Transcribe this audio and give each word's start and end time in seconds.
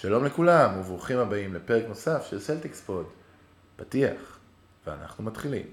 שלום 0.00 0.24
לכולם 0.24 0.78
וברוכים 0.78 1.18
הבאים 1.18 1.54
לפרק 1.54 1.84
נוסף 1.88 2.26
של 2.30 2.40
Celtics 2.40 2.80
Pod. 2.80 3.06
פתיח, 3.76 4.38
ואנחנו 4.86 5.24
מתחילים. 5.24 5.66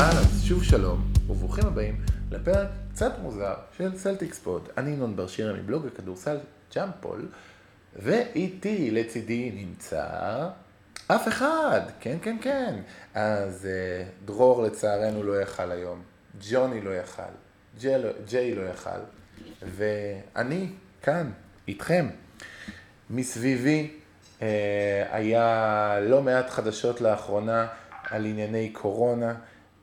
אז 0.00 0.44
שוב 0.44 0.64
שלום 0.64 1.12
וברוכים 1.28 1.66
הבאים 1.66 2.00
לפרק 2.30 2.68
קצת 2.92 3.12
מוזר 3.22 3.54
של 3.76 3.96
Celtics 3.96 4.38
Pod. 4.38 4.68
אני 4.76 4.90
ינון 4.90 5.16
בר 5.16 5.26
שירה 5.26 5.52
מבלוג 5.52 5.86
הכדורסל 5.86 6.36
ג'אמפול. 6.74 7.28
ואיתי 7.98 8.90
לצידי 8.90 9.52
נמצא 9.54 10.06
אף 11.06 11.28
אחד, 11.28 11.80
כן, 12.00 12.16
כן, 12.22 12.36
כן. 12.40 12.74
אז 13.14 13.66
אה, 13.66 14.04
דרור 14.24 14.62
לצערנו 14.62 15.22
לא 15.22 15.42
יכל 15.42 15.70
היום, 15.70 16.02
ג'וני 16.50 16.80
לא 16.80 16.90
יכל, 16.90 17.22
ג'יי 18.26 18.54
לא, 18.54 18.62
יכל, 18.62 19.00
ואני 19.62 20.68
כאן, 21.02 21.30
איתכם. 21.68 22.08
מסביבי 23.10 23.90
אה, 24.42 25.06
היה 25.10 25.98
לא 26.00 26.22
מעט 26.22 26.50
חדשות 26.50 27.00
לאחרונה 27.00 27.66
על 28.10 28.26
ענייני 28.26 28.70
קורונה, 28.70 29.34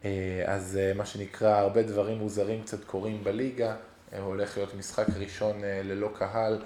אה, 0.05 0.43
אז 0.45 0.79
אה, 0.81 0.93
מה 0.95 1.05
שנקרא, 1.05 1.57
הרבה 1.57 1.83
דברים 1.83 2.17
מוזרים 2.17 2.61
קצת 2.61 2.83
קורים 2.83 3.23
בליגה, 3.23 3.75
אה, 4.13 4.19
הולך 4.19 4.57
להיות 4.57 4.73
משחק 4.75 5.05
ראשון 5.19 5.63
אה, 5.63 5.81
ללא 5.83 6.09
קהל. 6.17 6.59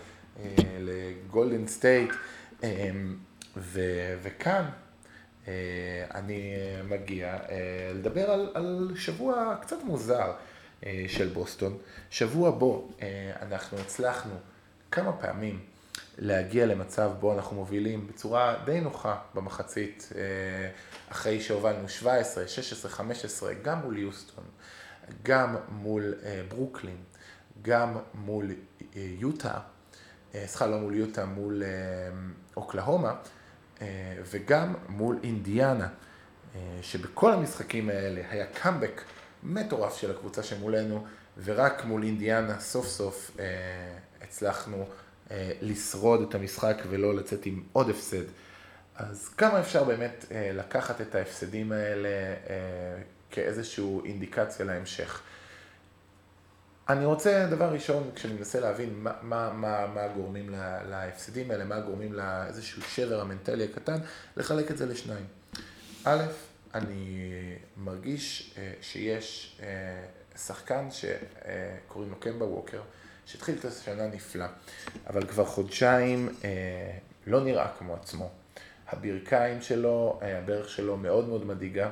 אה, 0.46 0.64
לגולדן 0.80 1.68
סטייט, 1.68 2.12
אה, 2.64 2.92
וכאן 4.22 4.66
אה, 5.48 5.54
אני 6.16 6.54
מגיע 6.90 7.38
לדבר 7.96 8.32
על, 8.32 8.52
על 8.54 8.92
שבוע 8.96 9.56
קצת 9.62 9.78
מוזר 9.84 10.32
של 11.08 11.28
בוסטון, 11.28 11.78
שבוע 12.10 12.52
בו 12.52 12.90
אנחנו 13.42 13.78
הצלחנו 13.78 14.34
כמה 14.92 15.12
פעמים 15.14 15.60
להגיע 16.18 16.66
למצב 16.66 17.12
בו 17.20 17.34
אנחנו 17.34 17.56
מובילים 17.56 18.08
בצורה 18.08 18.56
די 18.66 18.82
נוחה 18.82 19.18
במחצית, 19.34 20.10
אחרי 21.12 21.42
שהובלנו 21.42 21.90
17, 21.90 22.48
16, 22.48 22.92
15, 22.92 23.54
גם 23.54 23.80
מול 23.82 23.98
יוסטון, 23.98 24.44
גם 25.24 25.56
מול 25.70 26.14
ברוקלין, 26.50 26.98
גם 27.62 27.98
מול 28.14 28.52
יוטה. 28.96 29.60
אה, 30.36 30.44
סליחה, 30.48 30.68
לא 30.68 30.78
מול 30.78 30.96
יוטה, 30.96 31.26
מול 31.26 31.64
אה, 31.64 31.70
אוקלהומה, 32.58 33.16
אה, 33.82 33.88
וגם 34.32 34.74
מול 34.90 35.20
אינדיאנה, 35.24 35.88
שבכל 36.82 37.34
המשחקים 37.34 37.90
האלה 37.90 38.22
היה 38.30 38.46
קאמבק 38.46 39.02
מטורף 39.44 39.98
של 39.98 40.12
הקבוצה 40.12 40.44
שמולנו, 40.44 41.06
ורק 41.44 41.86
מול 41.86 42.04
אינדיאנה 42.04 42.60
סוף 42.60 42.88
סוף 42.88 43.32
הצלחנו 44.22 44.86
לשרוד 45.62 46.22
את 46.30 46.36
המשחק 46.36 46.82
ולא 46.90 47.16
לצאת 47.16 47.46
עם 47.46 47.64
עוד 47.74 47.90
הפסד. 47.90 48.24
אז 48.96 49.30
כמה 49.30 49.60
אפשר 49.60 49.84
באמת 49.84 50.26
לקחת 50.32 51.02
את 51.02 51.16
ההפסדים 51.16 51.72
האלה 51.72 52.10
כאיזושהי 53.32 54.00
אינדיקציה 54.06 54.66
להמשך. 54.66 55.22
אני 56.90 57.06
רוצה, 57.06 57.48
דבר 57.50 57.74
ראשון, 57.74 58.12
כשאני 58.16 58.34
מנסה 58.34 58.60
להבין 58.60 58.94
מה, 58.94 59.12
מה, 59.22 59.54
מה, 59.54 59.88
מה 59.88 60.02
הגורמים 60.02 60.50
לה, 60.50 60.84
להפסדים 60.84 61.52
האלה, 61.52 61.66
מה 61.66 61.76
הגורמים 61.76 62.14
לאיזשהו 62.14 62.82
שבר 62.82 63.22
המנטלי 63.22 63.64
הקטן, 63.64 63.98
לחלק 64.38 64.72
את 64.72 64.78
זה 64.78 64.86
לשניים. 64.86 65.26
א', 66.06 66.24
אני 66.74 67.30
מרגיש 67.78 68.54
אה, 68.58 68.74
שיש 68.82 69.58
אה, 69.64 69.68
שחקן 70.38 70.88
שקוראים 70.92 72.10
לו 72.10 72.16
קמבה 72.20 72.46
ווקר, 72.46 72.82
שהתחיל 73.26 73.56
את 73.60 73.66
השנה 73.66 74.08
נפלא, 74.08 74.46
אבל 75.08 75.28
כבר 75.28 75.46
חודשיים 75.46 76.30
אה, 76.44 76.50
לא 77.28 77.44
נראה 77.44 77.68
כמו 77.78 77.96
עצמו. 77.96 78.30
הברכיים 78.88 79.62
שלו, 79.62 80.20
הברך 80.22 80.70
שלו 80.70 80.98
מאוד 80.98 81.28
מאוד 81.28 81.46
מדאיגה. 81.46 81.90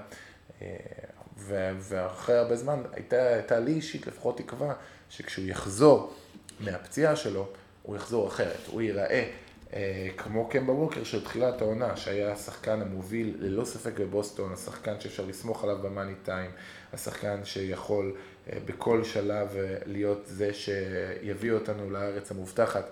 ואחרי 1.38 2.38
הרבה 2.38 2.56
זמן 2.56 2.82
הייתה, 2.94 3.28
הייתה 3.28 3.60
לי 3.60 3.72
אישית 3.72 4.08
לפחות 4.08 4.38
תקווה 4.38 4.74
שכשהוא 5.10 5.46
יחזור 5.46 6.14
מהפציעה 6.60 7.16
שלו, 7.16 7.48
הוא 7.84 7.96
יחזור 7.96 8.28
אחרת, 8.28 8.68
הוא 8.68 8.82
ייראה 8.82 9.32
אה, 9.74 10.08
כמו 10.18 10.48
קמבה 10.50 10.74
ווקר 10.74 11.04
של 11.04 11.24
תחילת 11.24 11.62
העונה, 11.62 11.98
שהיה 11.98 12.32
השחקן 12.32 12.82
המוביל 12.82 13.36
ללא 13.40 13.66
ספק 13.66 14.00
בבוסטון, 14.00 14.54
השחקן 14.54 15.00
שאפשר 15.00 15.26
לסמוך 15.26 15.64
עליו 15.64 15.78
במאני 15.82 16.14
טיים, 16.24 16.52
השחקן 16.94 17.46
שיכול 17.46 18.16
אה, 18.50 18.58
בכל 18.66 19.04
שלב 19.04 19.48
אה, 19.58 19.78
להיות 19.86 20.22
זה 20.26 20.54
שיביא 20.54 21.52
אותנו 21.52 21.90
לארץ 21.90 22.32
המובטחת. 22.32 22.90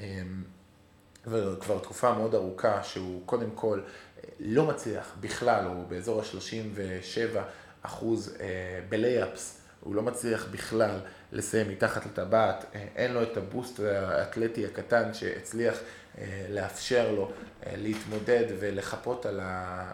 אה, 0.00 0.22
וכבר 1.26 1.78
תקופה 1.78 2.14
מאוד 2.14 2.34
ארוכה 2.34 2.82
שהוא 2.82 3.22
קודם 3.26 3.50
כל 3.54 3.80
אה, 3.80 4.28
לא 4.40 4.66
מצליח 4.66 5.16
בכלל, 5.20 5.64
הוא 5.64 5.86
באזור 5.88 6.20
ה-37 6.20 7.38
אחוז 7.82 8.36
אה, 8.40 8.46
בלייאפס, 8.88 9.60
הוא 9.80 9.94
לא 9.94 10.02
מצליח 10.02 10.46
בכלל 10.50 11.00
לסיים 11.32 11.68
מתחת 11.68 12.06
לטבעת, 12.06 12.64
אה, 12.74 12.86
אין 12.96 13.12
לו 13.12 13.22
את 13.22 13.36
הבוסט 13.36 13.80
האתלטי 13.80 14.66
הקטן 14.66 15.14
שהצליח 15.14 15.78
אה, 16.18 16.46
לאפשר 16.50 17.12
לו 17.12 17.30
להתמודד 17.76 18.44
ולחפות 18.60 19.26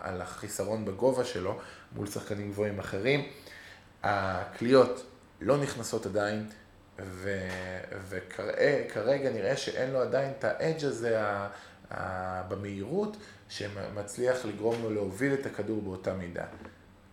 על 0.00 0.20
החיסרון 0.22 0.84
בגובה 0.84 1.24
שלו 1.24 1.58
מול 1.92 2.06
שחקנים 2.06 2.50
גבוהים 2.50 2.78
אחרים. 2.78 3.28
הקליעות 4.02 5.06
לא 5.40 5.56
נכנסות 5.56 6.06
עדיין, 6.06 6.46
וכרגע 8.08 9.30
נראה 9.30 9.56
שאין 9.56 9.90
לו 9.90 10.02
עדיין 10.02 10.32
את 10.38 10.44
האדג' 10.44 10.84
הזה 10.84 11.20
במהירות 12.48 13.16
שמצליח 13.48 14.44
לגרום 14.44 14.82
לו 14.82 14.90
להוביל 14.90 15.34
את 15.34 15.46
הכדור 15.46 15.82
באותה 15.82 16.14
מידה. 16.14 16.44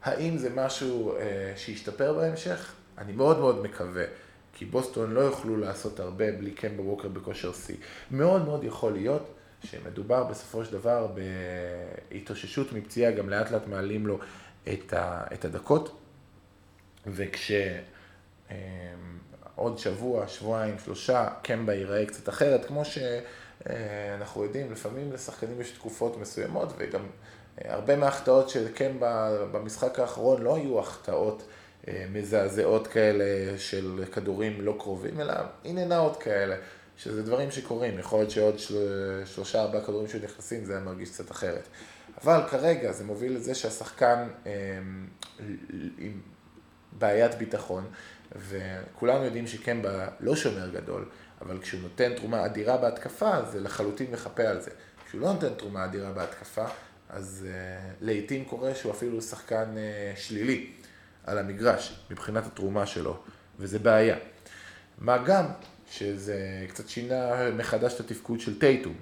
האם 0.03 0.38
זה 0.38 0.50
משהו 0.56 1.16
אה, 1.16 1.53
שישתפר 1.56 2.14
בהמשך? 2.14 2.74
אני 2.97 3.12
מאוד 3.12 3.40
מאוד 3.40 3.64
מקווה, 3.64 4.03
כי 4.53 4.66
בוסטון 4.66 5.12
לא 5.12 5.19
יוכלו 5.19 5.58
לעשות 5.58 6.00
הרבה 6.00 6.31
בלי 6.31 6.52
קמבה 6.52 6.81
ווקר 6.81 7.08
בכושר 7.08 7.53
שיא. 7.53 7.75
מאוד 8.12 8.46
מאוד 8.46 8.64
יכול 8.64 8.94
להיות 8.94 9.34
שמדובר 9.64 10.24
בסופו 10.24 10.66
של 10.66 10.72
דבר 10.72 11.08
בהתאוששות 12.12 12.74
מפציעה, 12.74 13.12
גם 13.12 13.30
לאט 13.30 13.52
לאט 13.52 13.68
מעלים 13.68 14.08
לו 14.08 14.19
את, 14.74 14.94
ה, 14.94 15.24
את 15.34 15.46
הדקות, 15.46 16.00
וכשעוד 17.08 17.34
אה, 19.72 19.78
שבוע, 19.78 20.28
שבועיים, 20.28 20.75
שלושה, 20.85 21.30
קמבה 21.44 21.74
ייראה 21.74 22.06
קצת 22.06 22.30
אחרת, 22.30 22.66
כמו 22.66 22.84
שאנחנו 22.85 24.41
אה, 24.41 24.47
יודעים, 24.47 24.72
לפעמים 24.72 25.12
לשחקנים 25.12 25.62
יש 25.62 25.72
תקופות 25.72 26.18
מסוימות, 26.18 26.74
וגם 26.78 27.02
הרבה 27.62 27.96
מההחטאות 27.96 28.50
שכן 28.50 28.91
במשחק 29.52 30.00
האחרון 30.00 30.41
לא 30.41 30.56
היו 30.56 30.80
החטאות 30.80 31.44
אה, 31.88 32.06
מזעזעות 32.12 32.88
כאלה 32.88 33.58
של 33.58 34.03
כדורים 34.12 34.62
לא 34.62 34.75
קרובים, 34.80 35.19
אלא 35.19 35.34
אין 35.66 35.91
אאוט 35.91 36.18
כאלה, 36.19 36.56
שזה 36.97 37.24
דברים 37.24 37.52
שקורים, 37.52 38.00
יכול 38.00 38.19
להיות 38.19 38.31
שעוד 38.31 38.56
שלושה 39.25 39.62
ארבעה 39.62 39.81
כדורים 39.81 40.08
שנכנסים 40.08 40.66
זה 40.66 40.74
היה 40.74 40.81
מרגיש 40.81 41.09
קצת 41.09 41.31
אחרת. 41.31 41.68
אבל 42.24 42.41
כרגע 42.50 42.91
זה 42.91 43.03
מוביל 43.03 43.36
לזה 43.36 43.56
שהשחקן 43.56 44.28
אה, 44.46 44.52
עם 45.97 46.22
בעיית 46.91 47.35
ביטחון, 47.35 47.85
וכולנו 48.35 49.25
יודעים 49.25 49.47
שקמבה 49.47 50.08
לא 50.20 50.35
שומר 50.35 50.70
גדול, 50.70 51.06
אבל 51.41 51.62
כשהוא 51.62 51.81
נותן 51.81 52.14
תרומה 52.16 52.46
אדירה 52.46 52.78
בהתקפה, 52.78 53.31
זה 53.52 53.59
לחלוטין 53.59 54.12
מחפה 54.12 54.44
על 54.44 54.62
זה. 54.62 54.72
כשהוא 55.06 55.22
לא 55.22 55.34
נותן 55.34 55.53
תרומה 55.53 55.85
אדירה 55.85 56.11
בהתקפה, 56.11 56.66
אז 57.14 57.48
uh, 57.48 57.96
לעיתים 58.02 58.46
קורה 58.46 58.76
שהוא 58.76 58.92
אפילו 58.92 59.22
שחקן 59.22 59.66
uh, 59.76 60.20
שלילי 60.20 60.70
על 61.24 61.38
המגרש 61.38 62.00
מבחינת 62.12 62.46
התרומה 62.46 62.86
שלו, 62.86 63.18
וזה 63.60 63.80
בעיה. 63.80 64.16
מה 64.98 65.18
גם 65.18 65.46
שזה 65.92 66.66
קצת 66.70 66.90
שינה 66.90 67.52
מחדש 67.58 67.94
את 67.94 68.00
התפקוד 68.00 68.40
של 68.40 68.60
טייטום. 68.60 68.96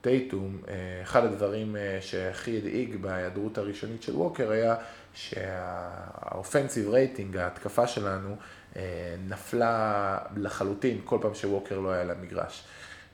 טייטום, 0.00 0.58
אה, 0.64 0.68
אחד 1.02 1.24
הדברים 1.24 1.76
אה, 1.76 2.02
שהכי 2.02 2.58
הדאיג 2.58 2.96
בהיעדרות 2.96 3.58
הראשונית 3.58 4.02
של 4.02 4.16
ווקר 4.16 4.50
היה 4.50 4.76
שה 5.14 5.57
offensive 5.57 6.88
rating, 6.88 7.36
ההתקפה 7.36 7.86
שלנו, 7.86 8.36
אה, 8.74 8.76
נפלה 9.28 10.18
לחלוטין 10.36 11.00
כל 11.04 11.18
פעם 11.20 11.34
שווקר 11.34 11.78
לא 11.78 11.90
היה 11.90 12.04
למגרש. 12.04 12.64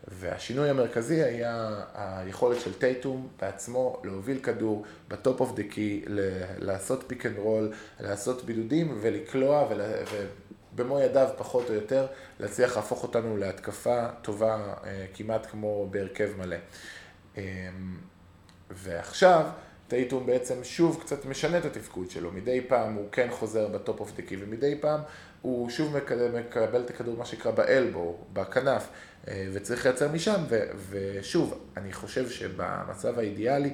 והשינוי 0.09 0.71
המרכזי 0.71 1.23
היה 1.23 1.81
היכולת 1.95 2.61
של 2.61 2.75
טייטום 2.75 3.29
בעצמו 3.41 4.03
להוביל 4.05 4.39
כדור 4.39 4.85
ב 5.09 5.17
top 5.17 5.41
of 5.41 5.55
the 5.55 5.63
key, 5.63 6.05
לעשות 6.59 7.05
pick 7.07 7.27
and 7.27 7.39
roll, 7.39 7.73
לעשות 8.01 8.45
בידודים 8.45 8.99
ולקלוע 9.01 9.69
ובמו 10.73 11.01
ידיו 11.01 11.29
פחות 11.37 11.71
או 11.71 11.75
יותר 11.75 12.07
להצליח 12.41 12.77
להפוך 12.77 13.03
אותנו 13.03 13.37
להתקפה 13.37 14.09
טובה 14.23 14.75
אה, 14.85 15.07
כמעט 15.15 15.47
כמו 15.47 15.89
בהרכב 15.91 16.31
מלא. 16.39 16.57
ועכשיו, 18.71 19.47
טייטום 19.89 20.27
בעצם 20.27 20.65
שוב 20.65 21.01
קצת 21.01 21.25
משנה 21.25 21.59
את 21.59 21.65
התפקוד 21.65 22.11
שלו, 22.11 22.33
מדי 22.33 22.61
פעם 22.69 22.95
הוא 22.95 23.09
כן 23.13 23.29
חוזר 23.31 23.69
ב-top 23.69 24.01
of 24.01 24.13
the 24.17 24.27
key 24.27 24.37
ומדי 24.41 24.79
פעם 24.81 25.01
הוא 25.43 25.71
שוב 25.71 25.97
מקבל, 25.97 26.41
מקבל 26.41 26.81
את 26.81 26.91
הכדור, 26.91 27.17
מה 27.17 27.25
שנקרא 27.25 27.51
ב-elbow, 27.51 28.19
בכנף, 28.33 28.89
וצריך 29.29 29.87
לייצר 29.87 30.09
משם, 30.09 30.45
ו, 30.49 30.61
ושוב, 30.91 31.61
אני 31.77 31.93
חושב 31.93 32.31
שבמצב 32.31 33.19
האידיאלי 33.19 33.71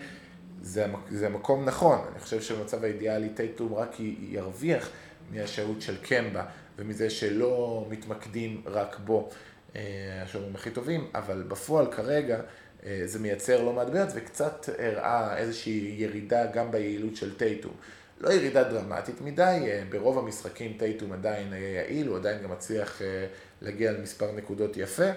זה, 0.63 0.87
זה 1.11 1.29
מקום 1.29 1.65
נכון, 1.65 1.99
אני 2.13 2.21
חושב 2.21 2.43
שבמצב 2.43 2.85
האידיאלי 2.85 3.29
טייטום 3.29 3.75
רק 3.75 3.97
ירוויח 4.21 4.89
מהשהות 5.31 5.83
של 5.83 5.97
קמבה 5.97 6.45
ומזה 6.79 7.11
שלא 7.11 7.87
מתמקדים 7.91 8.63
רק 8.67 8.99
בו, 9.05 9.29
אה, 9.77 10.23
השומרים 10.23 10.55
הכי 10.55 10.71
טובים, 10.71 11.07
אבל 11.15 11.43
בפועל 11.49 11.93
כרגע 11.93 12.41
אה, 12.87 13.03
זה 13.05 13.19
מייצר 13.19 13.63
לא 13.63 13.73
מעט 13.73 13.87
בעיות 13.87 14.09
וקצת 14.15 14.69
הראה 14.79 15.37
איזושהי 15.37 15.95
ירידה 15.99 16.47
גם 16.47 16.71
ביעילות 16.71 17.17
של 17.17 17.37
טייטום. 17.37 17.73
לא 18.21 18.33
ירידה 18.33 18.65
דרמטית 18.65 19.21
מדי, 19.21 19.43
אה, 19.43 19.83
ברוב 19.89 20.19
המשחקים 20.19 20.77
טייטום 20.79 21.13
עדיין 21.13 21.53
היה 21.53 21.75
יעיל, 21.75 22.07
הוא 22.07 22.17
עדיין 22.17 22.43
גם 22.43 22.51
מצליח 22.51 23.03
אה, 23.03 23.27
להגיע 23.63 23.93
למספר 23.93 24.33
נקודות 24.33 24.77
יפה, 24.77 25.11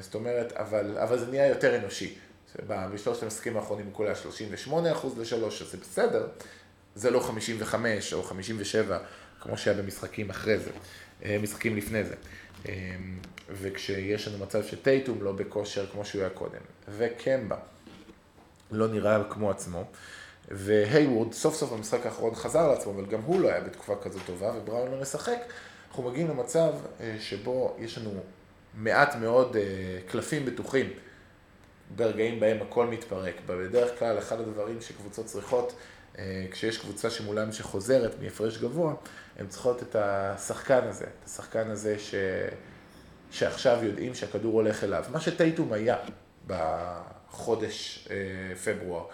זאת 0.00 0.14
אומרת, 0.14 0.52
אבל, 0.52 0.98
אבל 0.98 1.18
זה 1.18 1.26
נהיה 1.26 1.46
יותר 1.48 1.76
אנושי. 1.76 2.14
בשלושת 2.66 3.22
המשחקים 3.22 3.56
האחרונים 3.56 3.86
הוא 3.86 3.94
קולע 3.94 4.12
38% 4.12 4.70
ל-3, 4.70 5.34
אז 5.44 5.70
זה 5.70 5.78
בסדר, 5.80 6.26
זה 6.94 7.10
לא 7.10 7.20
55 7.20 8.12
או 8.12 8.22
57 8.22 8.98
כמו 9.40 9.58
שהיה 9.58 9.76
במשחקים 9.76 10.30
אחרי 10.30 10.56
זה, 10.58 10.70
משחקים 11.38 11.76
לפני 11.76 12.02
זה. 12.04 12.14
וכשיש 13.50 14.28
לנו 14.28 14.38
מצב 14.38 14.64
שטייטום 14.64 15.22
לא 15.22 15.32
בכושר 15.32 15.86
כמו 15.86 16.04
שהוא 16.04 16.20
היה 16.20 16.30
קודם, 16.30 16.60
וקמבה 16.88 17.56
לא 18.70 18.88
נראה 18.88 19.22
כמו 19.30 19.50
עצמו, 19.50 19.84
והייוורד 20.48 21.32
סוף 21.32 21.54
סוף 21.54 21.72
במשחק 21.72 22.06
האחרון 22.06 22.34
חזר 22.34 22.68
לעצמו, 22.68 22.92
אבל 22.92 23.06
גם 23.06 23.20
הוא 23.20 23.40
לא 23.40 23.48
היה 23.48 23.60
בתקופה 23.60 23.94
כזו 24.02 24.18
טובה, 24.26 24.52
ובראון 24.56 24.90
לא 24.90 25.00
משחק, 25.00 25.38
אנחנו 25.92 26.10
מגיעים 26.10 26.28
למצב 26.28 26.72
אה, 27.00 27.16
שבו 27.20 27.76
יש 27.78 27.98
לנו 27.98 28.10
מעט 28.74 29.14
מאוד 29.16 29.56
אה, 29.56 29.62
קלפים 30.06 30.46
בטוחים 30.46 30.90
ברגעים 31.96 32.40
בהם 32.40 32.62
הכל 32.62 32.86
מתפרק. 32.86 33.34
בדרך 33.46 33.98
כלל 33.98 34.18
אחד 34.18 34.40
הדברים 34.40 34.80
שקבוצות 34.80 35.26
צריכות, 35.26 35.72
אה, 36.18 36.46
כשיש 36.50 36.78
קבוצה 36.78 37.10
שמולם 37.10 37.52
שחוזרת 37.52 38.14
מהפרש 38.22 38.58
גבוה, 38.58 38.94
הן 39.38 39.46
צריכות 39.46 39.82
את 39.82 39.96
השחקן 39.96 40.84
הזה, 40.84 41.04
את 41.04 41.24
השחקן 41.26 41.70
הזה 41.70 41.98
ש... 41.98 42.14
שעכשיו 43.30 43.78
יודעים 43.82 44.14
שהכדור 44.14 44.52
הולך 44.52 44.84
אליו. 44.84 45.04
מה 45.10 45.20
שטייטום 45.20 45.72
היה 45.72 45.96
בחודש 46.46 48.08
פברואר. 48.64 49.04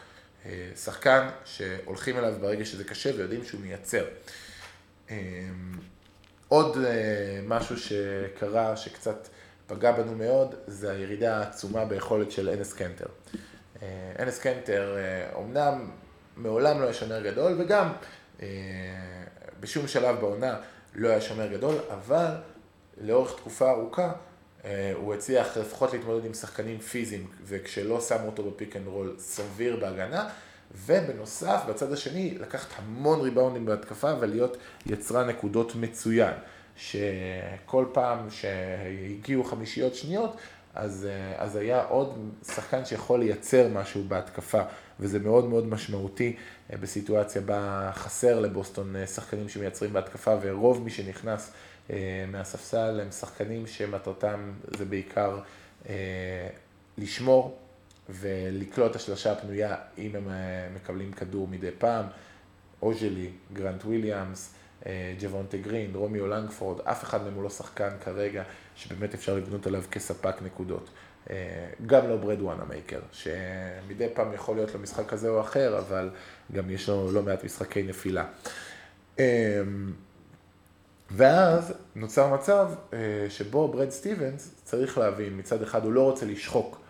שחקן 0.77 1.29
שהולכים 1.45 2.19
אליו 2.19 2.35
ברגע 2.41 2.65
שזה 2.65 2.85
קשה 2.85 3.11
ויודעים 3.17 3.45
שהוא 3.45 3.61
מייצר. 3.61 4.05
אה, 6.53 6.57
עוד 6.57 6.77
משהו 7.47 7.77
שקרה, 7.79 8.77
שקצת 8.77 9.29
פגע 9.67 9.93
בנו 9.93 10.15
מאוד, 10.15 10.55
זה 10.67 10.91
הירידה 10.93 11.37
העצומה 11.37 11.85
ביכולת 11.85 12.31
של 12.31 12.49
אנס 12.49 12.73
קנטר. 12.73 13.07
אנס 14.19 14.39
קנטר 14.39 14.97
אומנם 15.35 15.91
מעולם 16.37 16.81
לא 16.81 16.85
היה 16.85 16.95
שומר 16.95 17.23
גדול, 17.23 17.57
וגם 17.59 17.93
בשום 19.61 19.89
שלב 19.89 20.21
בעונה 20.21 20.57
לא 20.95 21.09
היה 21.09 21.21
שומר 21.21 21.47
גדול, 21.47 21.75
אבל 21.91 22.35
לאורך 23.01 23.37
תקופה 23.37 23.71
ארוכה 23.71 24.13
אה, 24.65 24.93
הוא 24.97 25.15
הצליח 25.15 25.57
לפחות 25.57 25.93
להתמודד 25.93 26.25
עם 26.25 26.35
שחקנים 26.35 26.79
פיזיים, 26.79 27.27
וכשלא 27.45 28.01
שמו 28.01 28.27
אותו 28.27 28.51
ב-pick 28.51 28.77
and 28.77 28.87
roll 28.87 29.15
סביר 29.19 29.77
בהגנה, 29.77 30.29
ובנוסף, 30.75 31.63
בצד 31.69 31.93
השני, 31.93 32.35
לקחת 32.41 32.69
המון 32.77 33.21
ריבאונדים 33.21 33.67
בהתקפה 33.67 34.13
ולהיות 34.21 34.57
יצרן 34.87 35.29
נקודות 35.29 35.75
מצוין. 35.75 36.35
שכל 36.77 37.85
פעם 37.93 38.31
שהגיעו 38.31 39.45
חמישיות 39.45 39.95
שניות, 39.95 40.37
אז, 40.75 41.09
אה, 41.11 41.43
אז 41.43 41.57
היה 41.57 41.83
עוד 41.83 42.33
שחקן 42.47 42.85
שיכול 42.85 43.21
לייצר 43.21 43.69
משהו 43.69 44.05
בהתקפה, 44.09 44.63
וזה 45.01 45.19
מאוד 45.19 45.49
מאוד 45.49 45.67
משמעותי 45.67 46.37
אה, 46.73 46.77
בסיטואציה 46.77 47.43
בה 47.43 47.91
חסר 47.95 48.41
לבוסטון 48.41 48.95
שחקנים 49.07 49.49
שמייצרים 49.49 49.93
בהתקפה, 49.93 50.35
ורוב 50.43 50.83
מי 50.83 50.91
שנכנס 50.91 51.53
אה, 51.91 52.25
מהספסל 52.33 53.01
הם 53.03 53.11
שחקנים 53.11 53.67
שמטרתם 53.67 54.53
זה 54.77 54.85
בעיקר 54.85 55.39
אה, 55.89 56.49
לשמור 56.99 57.59
ולקלוט 58.09 58.97
השלושה 58.97 59.33
הפנויה 59.33 59.77
אם 59.99 60.17
הם 60.17 60.29
אה, 60.29 60.69
מקבלים 60.75 61.13
כדור 61.13 61.49
מדי 61.49 61.71
פעם. 61.79 62.07
אוג'לי, 62.83 63.31
גרנט 63.53 63.85
וויליאמס, 63.85 64.55
ג'בונטה 65.21 65.57
גרין, 65.57 65.95
רומיו 65.95 66.27
לנגפורד, 66.27 66.81
אף 66.81 67.05
אחד 67.05 67.23
מהם 67.23 67.35
הוא 67.35 67.43
לא 67.43 67.51
שחקן 67.51 67.91
כרגע 68.05 68.43
שבאמת 68.77 69.15
אפשר 69.15 69.37
לבנות 69.37 69.67
עליו 69.67 69.83
כספק 69.91 70.35
נקודות. 70.43 70.91
גם 71.87 72.09
לא 72.09 72.17
בראד 72.17 72.43
וונאמייקר, 72.43 73.01
שמדי 73.13 74.09
פעם 74.15 74.33
יכול 74.33 74.57
להיות 74.57 74.75
לו 74.75 74.81
משחק 74.81 75.07
כזה 75.07 75.29
או 75.29 75.41
אחר, 75.41 75.79
אבל 75.79 76.11
גם 76.53 76.71
יש 76.71 76.89
לו 76.89 77.13
לא 77.13 77.23
מעט 77.23 77.45
משחקי 77.45 77.83
נפילה. 77.83 78.25
ואז 81.11 81.73
נוצר 81.95 82.35
מצב 82.35 82.69
אה, 82.93 82.99
שבו 83.29 83.69
בראד 83.69 83.91
סטיבנס 83.91 84.55
צריך 84.65 84.99
להבין, 84.99 85.39
מצד 85.39 85.63
אחד 85.63 85.85
הוא 85.85 85.93
לא 85.93 86.03
רוצה 86.03 86.27
לשחוק 86.27 86.81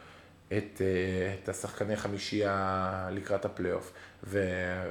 את, 0.48 0.82
אה, 0.82 1.34
את 1.42 1.48
השחקני 1.48 1.96
חמישייה 1.96 3.08
לקראת 3.12 3.44
הפלייאוף, 3.44 3.92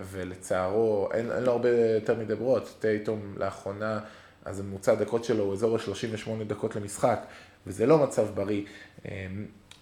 ולצערו 0.03 1.09
אין, 1.13 1.31
אין 1.31 1.43
לו 1.43 1.51
הרבה 1.51 1.69
יותר 1.69 2.15
מדי 2.15 2.35
ברורות, 2.35 2.75
טייטום 2.79 3.33
לאחרונה, 3.37 3.99
אז 4.45 4.59
הממוצע 4.59 4.91
הדקות 4.91 5.23
שלו 5.23 5.43
הוא 5.43 5.53
אזור 5.53 5.75
ה-38 5.75 6.43
דקות 6.47 6.75
למשחק, 6.75 7.19
וזה 7.67 7.85
לא 7.85 7.97
מצב 7.97 8.27
בריא 8.35 8.63
אה, 9.05 9.27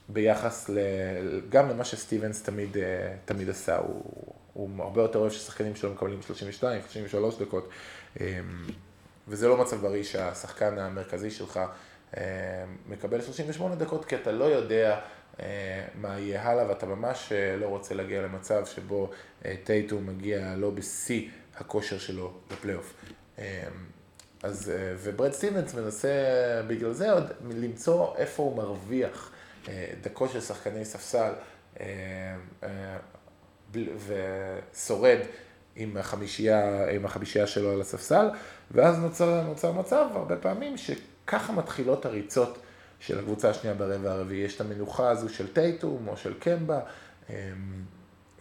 ביחס 0.09 0.69
ל, 0.69 0.77
גם 1.49 1.69
למה 1.69 1.85
שסטיבנס 1.85 2.43
תמיד, 2.43 2.77
תמיד 3.25 3.49
עשה, 3.49 3.77
הוא, 3.77 4.03
הוא 4.53 4.69
הרבה 4.83 5.01
יותר 5.01 5.19
אוהב 5.19 5.31
ששחקנים 5.31 5.75
שלו 5.75 5.91
מקבלים 5.93 6.21
32, 6.21 6.81
33 6.81 7.37
דקות. 7.37 7.69
וזה 9.27 9.47
לא 9.47 9.57
מצב 9.57 9.81
בריא 9.81 10.03
שהשחקן 10.03 10.77
המרכזי 10.77 11.31
שלך 11.31 11.59
אה, 12.17 12.23
מקבל 12.89 13.21
38 13.21 13.75
דקות, 13.75 14.05
כי 14.05 14.15
אתה 14.15 14.31
לא 14.31 14.45
יודע 14.45 14.91
אה, 14.91 14.99
מה 15.95 16.19
יהיה 16.19 16.43
הלאה, 16.43 16.69
ואתה 16.69 16.85
ממש 16.85 17.31
אה, 17.31 17.55
לא 17.57 17.65
רוצה 17.65 17.95
להגיע 17.95 18.21
למצב 18.21 18.65
שבו 18.65 19.09
טייטום 19.63 20.05
מגיע 20.07 20.55
לא 20.55 20.69
בשיא 20.69 21.29
הכושר 21.55 21.97
שלו 21.97 22.33
בפלייאוף. 22.51 22.93
אז, 24.43 24.71
ובראד 24.97 25.31
סטיבנס 25.31 25.73
מנסה 25.73 26.09
בגלל 26.67 26.93
זה 26.93 27.11
עוד 27.11 27.31
למצוא 27.49 28.15
איפה 28.15 28.43
הוא 28.43 28.57
מרוויח 28.57 29.31
דקות 30.01 30.31
של 30.31 30.41
שחקני 30.41 30.85
ספסל 30.85 31.33
ושורד 33.73 35.19
עם 35.75 35.97
החמישייה, 35.97 36.89
עם 36.89 37.05
החמישייה 37.05 37.47
שלו 37.47 37.71
על 37.71 37.81
הספסל, 37.81 38.29
ואז 38.71 38.99
נוצר, 38.99 39.41
נוצר 39.41 39.71
מצב 39.71 40.05
הרבה 40.13 40.35
פעמים 40.35 40.77
שככה 40.77 41.53
מתחילות 41.53 42.05
הריצות 42.05 42.57
של 43.05 43.19
הקבוצה 43.19 43.49
השנייה 43.49 43.75
ברבע 43.75 44.11
הרביעי. 44.11 44.41
יש 44.45 44.55
את 44.55 44.61
המנוחה 44.61 45.09
הזו 45.09 45.29
של 45.29 45.53
טייטום 45.53 46.07
או 46.07 46.17
של 46.17 46.33
קמבה, 46.39 46.79
אמ, 47.29 47.35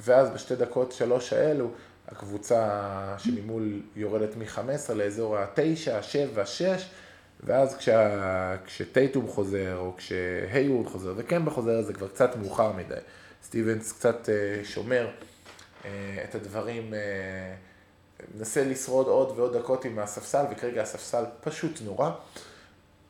ואז 0.00 0.30
בשתי 0.30 0.56
דקות 0.56 0.92
שלוש 0.92 1.32
האלו, 1.32 1.70
הקבוצה 2.08 3.14
שממול 3.18 3.82
יורדת 3.96 4.36
מ-15 4.36 4.92
לאזור 4.94 5.38
ה-9, 5.38 6.02
7, 6.02 6.46
6, 6.46 6.90
ואז 7.40 7.76
כשה, 7.76 8.56
כשטייטום 8.64 9.28
חוזר, 9.28 9.76
או 9.76 9.92
כשהייוורד 9.96 10.86
חוזר 10.86 11.14
וקמבה 11.16 11.50
חוזר, 11.50 11.82
זה 11.82 11.92
כבר 11.92 12.08
קצת 12.08 12.36
מאוחר 12.36 12.72
מדי. 12.72 12.94
סטיבנס 13.44 13.92
קצת 13.92 14.28
אה, 14.28 14.64
שומר 14.64 15.08
אה, 15.84 15.90
את 16.24 16.34
הדברים, 16.34 16.94
אה, 16.94 17.54
מנסה 18.34 18.64
לשרוד 18.64 19.06
עוד 19.06 19.38
ועוד 19.38 19.56
דקות 19.56 19.84
עם 19.84 19.98
הספסל, 19.98 20.44
וכרגע 20.50 20.82
הספסל 20.82 21.24
פשוט 21.40 21.80
נורא, 21.84 22.10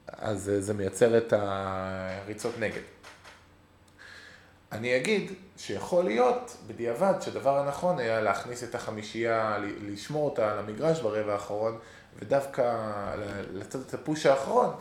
אז 0.08 0.49
אה, 0.49 0.61
זה 0.61 0.75
מייצר 0.75 1.18
את 1.18 1.32
הריצות 1.37 2.58
נגד. 2.58 2.82
אני 4.73 4.96
אגיד 4.96 5.32
שיכול 5.56 6.04
להיות 6.04 6.56
בדיעבד 6.66 7.14
שהדבר 7.20 7.58
הנכון 7.58 7.99
היה 7.99 8.20
להכניס 8.20 8.64
את 8.64 8.75
החמישייה, 8.75 9.58
לשמור 9.87 10.25
אותה 10.25 10.52
על 10.52 10.58
המגרש 10.58 11.00
ברבע 11.00 11.32
האחרון, 11.32 11.78
ודווקא 12.18 12.76
לתת 13.52 13.76
את 13.87 13.94
הפוש 13.94 14.26
האחרון, 14.26 14.75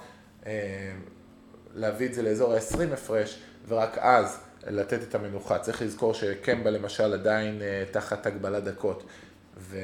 להביא 1.73 2.07
את 2.07 2.13
זה 2.13 2.21
לאזור 2.21 2.53
ה-20 2.53 2.93
הפרש, 2.93 3.39
ורק 3.67 3.97
אז 3.97 4.39
לתת 4.67 5.03
את 5.03 5.15
המנוחה. 5.15 5.59
צריך 5.59 5.81
לזכור 5.81 6.13
שקמבה 6.13 6.69
למשל 6.69 7.13
עדיין 7.13 7.61
אה, 7.61 7.83
תחת 7.91 8.25
הגבלת 8.25 8.63
דקות, 8.63 9.03
ו... 9.57 9.79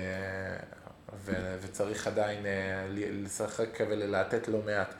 ו... 1.25 1.31
וצריך 1.61 2.07
עדיין 2.07 2.45
אה, 2.45 2.87
לשחק 2.95 3.79
וללהטט 3.89 4.47
לא 4.47 4.59
מעט 4.65 4.93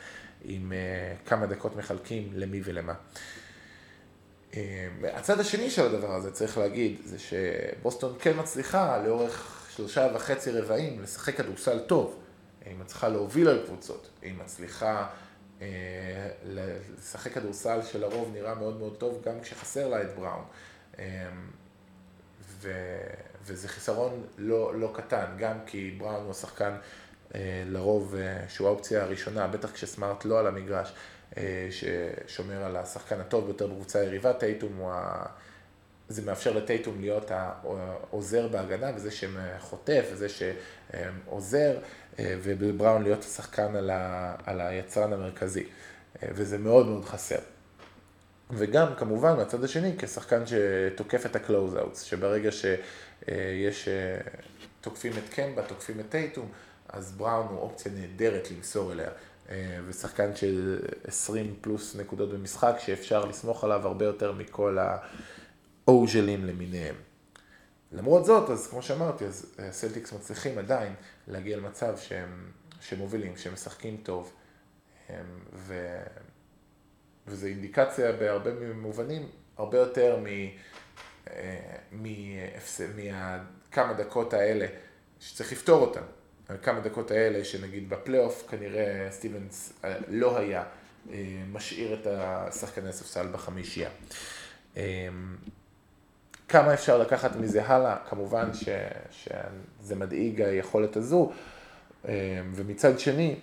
עם 0.43 0.73
אה, 0.73 1.15
כמה 1.25 1.45
דקות 1.45 1.75
מחלקים 1.75 2.29
למי 2.33 2.61
ולמה. 2.63 2.93
הצד 5.03 5.39
השני 5.39 5.69
של 5.69 5.85
הדבר 5.85 6.15
הזה, 6.15 6.31
צריך 6.31 6.57
להגיד, 6.57 6.97
זה 7.03 7.17
שבוסטון 7.19 8.15
כן 8.19 8.39
מצליחה 8.39 9.03
לאורך 9.03 9.65
שלושה 9.75 10.07
וחצי 10.15 10.51
רבעים 10.51 11.01
לשחק 11.01 11.35
כדורסל 11.35 11.79
טוב. 11.79 12.19
היא 12.65 12.75
מצליחה 12.77 13.07
להוביל 13.07 13.47
על 13.47 13.65
קבוצות, 13.65 14.09
היא 14.21 14.33
מצליחה 14.43 15.07
אה, 15.61 15.67
לשחק 16.43 17.33
כדורסל 17.33 17.81
שלרוב 17.81 18.31
נראה 18.33 18.55
מאוד 18.55 18.79
מאוד 18.79 18.95
טוב, 18.97 19.21
גם 19.25 19.41
כשחסר 19.41 19.87
לה 19.87 20.01
את 20.01 20.15
בראון. 20.15 20.43
אה, 20.99 21.29
ו, 22.61 22.71
וזה 23.43 23.67
חיסרון 23.67 24.23
לא, 24.37 24.79
לא 24.79 24.91
קטן, 24.95 25.25
גם 25.37 25.57
כי 25.65 25.95
בראון 25.97 26.23
הוא 26.23 26.31
השחקן 26.31 26.71
אה, 26.71 26.77
לרוב 27.65 28.15
אה, 28.15 28.43
שהוא 28.47 28.67
האופציה 28.67 29.03
הראשונה, 29.03 29.47
בטח 29.47 29.71
כשסמארט 29.71 30.25
לא 30.25 30.39
על 30.39 30.47
המגרש, 30.47 30.93
אה, 31.37 31.67
ששומר 31.71 32.63
על 32.63 32.75
השחקן 32.75 33.19
הטוב 33.19 33.45
ביותר 33.45 33.67
בקבוצה 33.67 33.99
היריבה, 33.99 34.33
טייטום 34.33 34.75
הוא 34.77 34.91
ה... 34.91 35.25
זה 36.09 36.21
מאפשר 36.21 36.53
לטייטום 36.53 37.01
להיות 37.01 37.31
העוזר 37.31 38.47
בהגנה, 38.47 38.91
וזה 38.95 39.09
שחוטף, 39.11 40.05
וזה 40.11 40.27
שעוזר, 40.29 41.77
ובראון 42.19 43.03
להיות 43.03 43.19
השחקן 43.19 43.75
על, 43.75 43.89
ה... 43.89 44.35
על 44.45 44.61
היצרן 44.61 45.13
המרכזי, 45.13 45.63
וזה 46.23 46.57
מאוד 46.57 46.87
מאוד 46.87 47.05
חסר. 47.05 47.39
וגם 48.51 48.87
כמובן 48.97 49.35
מהצד 49.37 49.63
השני 49.63 49.95
כשחקן 49.97 50.43
שתוקף 50.45 51.25
את 51.25 51.35
ה-close-outs, 51.35 52.01
שברגע 52.01 52.49
שיש, 52.51 53.89
תוקפים 54.81 55.13
את 55.17 55.33
קמבה, 55.33 55.63
תוקפים 55.63 55.99
את 55.99 56.09
טייטום, 56.09 56.51
אז 56.93 57.11
בראון 57.11 57.47
הוא 57.47 57.59
אופציה 57.59 57.91
נהדרת 57.91 58.51
למסור 58.51 58.91
אליה. 58.91 59.09
אה, 59.49 59.79
ושחקן 59.87 60.35
של 60.35 60.79
20 61.03 61.55
פלוס 61.61 61.95
נקודות 61.95 62.29
במשחק, 62.29 62.75
שאפשר 62.79 63.25
לסמוך 63.25 63.63
עליו 63.63 63.87
הרבה 63.87 64.05
יותר 64.05 64.31
מכל 64.31 64.77
האוג'לים 65.87 66.45
למיניהם. 66.45 66.95
למרות 67.91 68.25
זאת, 68.25 68.49
אז 68.49 68.67
כמו 68.67 68.81
שאמרתי, 68.81 69.25
אז 69.25 69.55
סלטיקס 69.71 70.13
מצליחים 70.13 70.57
עדיין 70.57 70.93
להגיע 71.27 71.57
למצב 71.57 71.97
שהם, 71.97 72.51
שהם 72.81 72.99
מובילים, 72.99 73.37
שהם 73.37 73.53
משחקים 73.53 73.97
טוב, 74.03 74.33
ו, 75.53 75.97
וזו 77.27 77.47
אינדיקציה 77.47 78.11
בהרבה 78.11 78.73
מובנים, 78.73 79.29
הרבה 79.57 79.77
יותר 79.77 80.19
מכמה 81.91 83.39
אה, 83.77 83.93
דקות 83.93 84.33
האלה 84.33 84.67
שצריך 85.19 85.51
לפתור 85.51 85.81
אותם. 85.81 86.18
כמה 86.57 86.79
דקות 86.79 87.11
האלה, 87.11 87.43
שנגיד 87.43 87.89
בפלייאוף 87.89 88.47
כנראה 88.49 89.07
סטיבנס 89.11 89.73
אה, 89.85 89.95
לא 90.09 90.37
היה 90.37 90.63
אה, 91.11 91.17
משאיר 91.51 91.93
את 91.93 92.07
השחקני 92.07 92.89
הספסל 92.89 93.27
בחמישייה. 93.31 93.89
אה, 94.77 95.07
כמה 96.47 96.73
אפשר 96.73 96.97
לקחת 96.97 97.35
מזה 97.35 97.65
הלאה? 97.65 97.97
כמובן 98.09 98.53
ש, 98.53 98.69
שזה 99.11 99.95
מדאיג 99.95 100.41
היכולת 100.41 100.97
הזו, 100.97 101.31
ומצד 102.55 102.99
שני, 102.99 103.35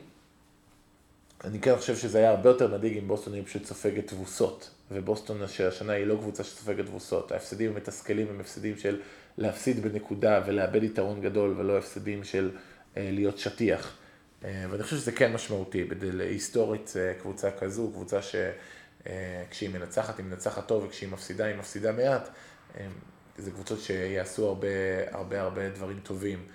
אני 1.45 1.61
כן 1.61 1.77
חושב 1.77 1.97
שזה 1.97 2.19
היה 2.19 2.31
הרבה 2.31 2.51
יותר 2.51 2.75
מדאיג 2.75 2.99
אם 2.99 3.09
בוסטון 3.09 3.35
היא 3.35 3.45
פשוט 3.45 3.65
סופגת 3.65 4.07
תבוסות, 4.07 4.71
ובוסטון 4.91 5.49
שהשנה 5.49 5.93
היא 5.93 6.07
לא 6.07 6.15
קבוצה 6.15 6.45
שסופגת 6.45 6.87
תבוסות, 6.87 7.33
ההפסדים 7.33 7.71
המתסכלים 7.71 8.27
הם 8.31 8.41
הפסדים 8.41 8.79
של 8.79 9.01
להפסיד 9.39 9.83
בנקודה 9.83 10.43
ולאבד 10.47 10.83
יתרון 10.83 11.21
גדול, 11.21 11.55
ולא 11.57 11.79
הפסדים 11.79 12.25
של 12.25 12.51
להיות 12.97 13.39
שטיח. 13.39 13.97
אה, 14.45 14.65
ואני 14.71 14.83
חושב 14.83 14.97
שזה 14.97 15.13
כן 15.13 15.33
משמעותי, 15.33 15.89
היסטורית 16.21 16.93
אה, 16.97 17.15
קבוצה 17.21 17.51
כזו, 17.51 17.91
קבוצה 17.93 18.19
שכשהיא 18.23 19.71
מנצחת, 19.71 20.19
היא 20.19 20.27
מנצחת 20.27 20.69
טוב, 20.69 20.85
וכשהיא 20.85 21.09
מפסידה, 21.09 21.45
היא 21.45 21.57
מפסידה 21.57 21.93
מעט. 21.93 22.29
זה 23.39 23.51
קבוצות 23.51 23.81
שיעשו 23.81 24.49
הרבה 24.49 24.69
הרבה 25.11 25.41
הרבה 25.41 25.71
דברים 25.71 26.01
טובים 26.03 26.47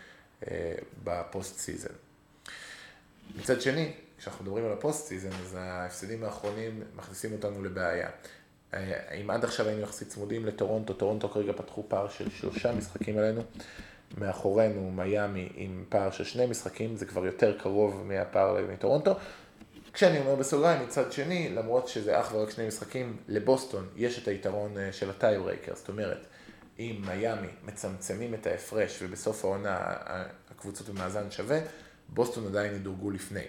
ב-post 1.04 1.60
season. 1.60 1.94
מצד 3.36 3.62
שני, 3.62 3.94
כשאנחנו 4.18 4.46
מדברים 4.46 4.66
על 4.66 4.72
ה-post 4.72 5.08
season, 5.08 5.32
אז 5.32 5.56
ההפסדים 5.60 6.24
האחרונים 6.24 6.84
מכניסים 6.96 7.34
אותנו 7.34 7.64
לבעיה. 7.64 8.10
אם 9.22 9.30
עד 9.30 9.44
עכשיו 9.44 9.68
היינו 9.68 9.82
יחסית 9.82 10.08
צמודים 10.08 10.46
לטורונטו, 10.46 10.94
טורונטו 10.94 11.30
כרגע 11.30 11.54
פתחו 11.54 11.86
פער 11.88 12.10
של 12.10 12.30
שלושה 12.30 12.72
משחקים 12.72 13.18
עלינו. 13.18 13.42
מאחורינו 14.18 14.92
מיאמי 14.92 15.50
עם 15.56 15.86
פער 15.90 16.12
של 16.12 16.24
שני 16.24 16.46
משחקים, 16.46 16.96
זה 16.96 17.06
כבר 17.06 17.26
יותר 17.26 17.58
קרוב 17.58 18.04
מהפער 18.06 18.58
מטורונטו. 18.74 19.16
כשאני 19.94 20.20
אומר 20.20 20.36
בסוגריים, 20.36 20.84
מצד 20.84 21.12
שני, 21.12 21.50
למרות 21.50 21.88
שזה 21.88 22.20
אך 22.20 22.34
ורק 22.34 22.50
שני 22.50 22.68
משחקים, 22.68 23.18
לבוסטון 23.28 23.88
יש 23.96 24.20
את 24.20 24.28
היתרון 24.28 24.78
אה, 24.78 24.94
של 24.94 25.10
ה-tiebreaker, 25.10 25.76
זאת 25.76 25.90
אומרת, 25.90 26.26
אם 26.80 27.02
מיאמי 27.06 27.48
מצמצמים 27.66 28.34
את 28.34 28.48
ההפרש 28.48 29.00
ובסוף 29.02 29.46
העונה 29.46 29.78
הקבוצות 30.52 30.90
במאזן 30.90 31.32
שווה, 31.32 31.60
בוסטון 32.10 32.48
עדיין 32.48 32.76
ידורגו 32.76 33.12
לפני. 33.12 33.46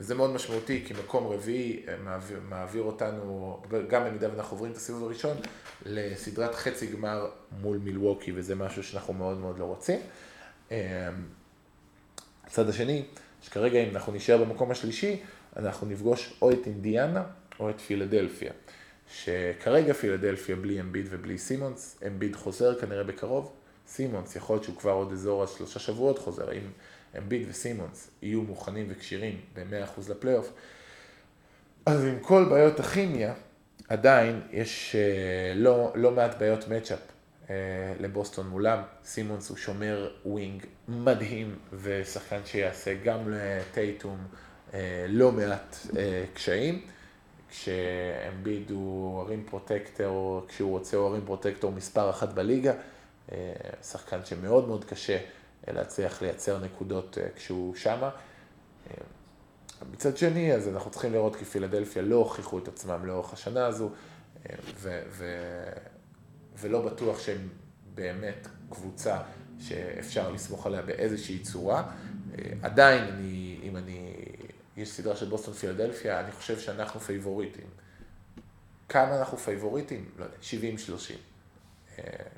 וזה 0.00 0.14
מאוד 0.14 0.30
משמעותי, 0.30 0.82
כי 0.86 0.94
מקום 1.04 1.26
רביעי 1.26 1.82
אה, 1.88 1.96
מעביר, 1.96 2.40
מעביר 2.48 2.82
אותנו, 2.82 3.62
גם 3.88 4.04
במידה 4.04 4.30
ואנחנו 4.30 4.54
עוברים 4.56 4.72
את 4.72 4.76
הסיבוב 4.76 5.04
הראשון, 5.04 5.36
לסדרת 5.86 6.54
חצי 6.54 6.86
גמר 6.86 7.30
מול 7.60 7.78
מילווקי, 7.78 8.32
וזה 8.34 8.54
משהו 8.54 8.82
שאנחנו 8.82 9.14
מאוד 9.14 9.38
מאוד 9.38 9.58
לא 9.58 9.64
רוצים. 9.64 10.00
אה, 10.72 11.08
הצד 12.44 12.68
השני, 12.68 13.04
שכרגע 13.42 13.78
אם 13.78 13.88
אנחנו 13.94 14.12
נשאר 14.12 14.44
במקום 14.44 14.70
השלישי, 14.70 15.20
אנחנו 15.56 15.86
נפגוש 15.86 16.38
או 16.42 16.50
את 16.50 16.66
אינדיאנה 16.66 17.22
או 17.60 17.70
את 17.70 17.80
פילדלפיה. 17.80 18.52
שכרגע 19.12 19.92
פילדלפיה 19.92 20.56
בלי 20.56 20.80
אמביד 20.80 21.06
ובלי 21.10 21.38
סימונס, 21.38 21.98
אמביד 22.06 22.36
חוזר 22.36 22.80
כנראה 22.80 23.04
בקרוב, 23.04 23.52
סימונס 23.88 24.36
יכול 24.36 24.56
להיות 24.56 24.64
שהוא 24.64 24.76
כבר 24.76 24.90
עוד 24.90 25.12
אזור 25.12 25.44
השלושה 25.44 25.80
שבועות 25.80 26.18
חוזר, 26.18 26.52
אם 26.52 26.70
אמביד 27.18 27.46
וסימונס 27.50 28.10
יהיו 28.22 28.42
מוכנים 28.42 28.86
וכשירים 28.88 29.40
ב-100% 29.54 30.10
לפלייאוף, 30.10 30.52
אז 31.86 32.04
עם 32.04 32.18
כל 32.20 32.46
בעיות 32.50 32.80
הכימיה, 32.80 33.34
עדיין 33.88 34.40
יש 34.52 34.96
אה, 34.96 35.58
לא, 35.58 35.92
לא 35.94 36.10
מעט 36.10 36.38
בעיות 36.38 36.68
matchup 36.68 36.98
אה, 36.98 37.50
לבוסטון 38.00 38.46
מולם. 38.48 38.82
סימונס 39.04 39.48
הוא 39.48 39.56
שומר 39.56 40.10
wing 40.26 40.64
מדהים 40.88 41.58
ושחקן 41.72 42.40
שיעשה 42.44 42.94
גם 42.94 43.18
לטייטום 43.26 44.18
uh, 44.70 44.74
לא 45.08 45.32
מעט 45.32 45.76
קשיים. 46.34 46.82
כשאמביד 47.50 48.70
הוא 48.70 49.22
ארים 49.22 49.44
פרוטקטור, 49.50 50.46
כשהוא 50.48 50.70
רוצה 50.70 50.96
הוא 50.96 51.08
ארים 51.08 51.22
פרוטקטור 51.26 51.72
מספר 51.72 52.10
אחת 52.10 52.28
בליגה, 52.28 52.72
שחקן 53.82 54.24
שמאוד 54.24 54.68
מאוד 54.68 54.84
קשה 54.84 55.18
להצליח 55.72 56.22
לייצר 56.22 56.58
נקודות 56.58 57.18
אה, 57.18 57.26
כשהוא 57.36 57.74
שמה. 57.74 58.10
אה, 58.90 58.96
מצד 59.92 60.16
שני, 60.16 60.54
אז 60.54 60.68
אנחנו 60.68 60.90
צריכים 60.90 61.12
לראות 61.12 61.36
כי 61.36 61.44
פילדלפיה 61.44 62.02
לא 62.02 62.16
הוכיחו 62.16 62.58
את 62.58 62.68
עצמם 62.68 63.06
לאורך 63.06 63.32
השנה 63.32 63.66
הזו, 63.66 63.90
אה, 64.50 64.54
ו- 64.76 65.02
ו- 65.08 65.72
ולא 66.58 66.82
בטוח 66.82 67.20
שהם 67.20 67.48
באמת 67.94 68.48
קבוצה 68.70 69.18
שאפשר 69.60 70.30
לסמוך 70.30 70.66
עליה 70.66 70.82
באיזושהי 70.82 71.38
צורה. 71.38 71.90
עדיין, 72.62 73.04
אני, 73.04 73.60
אם 73.62 73.76
אני, 73.76 74.14
יש 74.76 74.92
סדרה 74.92 75.16
של 75.16 75.28
בוסטון 75.28 75.54
פילדלפיה, 75.54 76.20
אני 76.20 76.32
חושב 76.32 76.58
שאנחנו 76.58 77.00
פייבוריטים. 77.00 77.66
כמה 78.88 79.18
אנחנו 79.18 79.38
פייבוריטים? 79.38 80.10
לא 80.18 80.24
יודע, 80.24 80.36
70-30. 80.86 81.33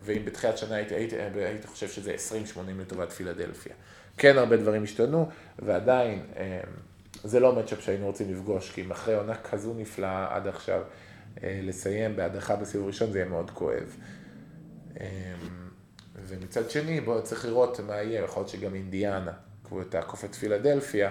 ואם 0.03 0.25
בתחילת 0.25 0.59
שנה 0.59 0.75
הייתי, 0.75 0.95
הייתי, 0.95 1.17
הייתי 1.35 1.67
חושב 1.67 1.89
שזה 1.89 2.15
20-80 2.55 2.59
לטובת 2.81 3.13
פילדלפיה. 3.13 3.75
כן, 4.17 4.39
הרבה 4.39 4.57
דברים 4.57 4.83
השתנו, 4.83 5.29
ועדיין 5.59 6.23
אה, 6.37 6.61
זה 7.25 7.41
לא 7.41 7.55
matchup 7.55 7.81
שהיינו 7.81 8.07
רוצים 8.07 8.33
לפגוש, 8.33 8.71
כי 8.71 8.81
אם 8.81 8.91
אחרי 8.91 9.15
עונה 9.15 9.35
כזו 9.35 9.75
נפלאה 9.75 10.37
עד 10.37 10.47
עכשיו, 10.47 10.83
אה, 11.43 11.61
לסיים 11.63 12.17
בהדחה 12.17 12.57
בסיבוב 12.57 12.87
ראשון 12.87 13.13
זה 13.13 13.19
יהיה 13.19 13.29
מאוד 13.29 13.51
כואב. 13.51 13.97
אה, 15.01 15.07
ומצד 16.27 16.71
שני, 16.71 17.01
בואו 17.01 17.23
צריך 17.23 17.45
לראות 17.45 17.81
מה 17.81 17.95
יהיה, 17.95 18.25
יכול 18.25 18.41
להיות 18.41 18.49
שגם 18.49 18.75
אינדיאנה, 18.75 19.33
תעקוף 19.89 20.25
את 20.25 20.35
פילדלפיה, 20.35 21.11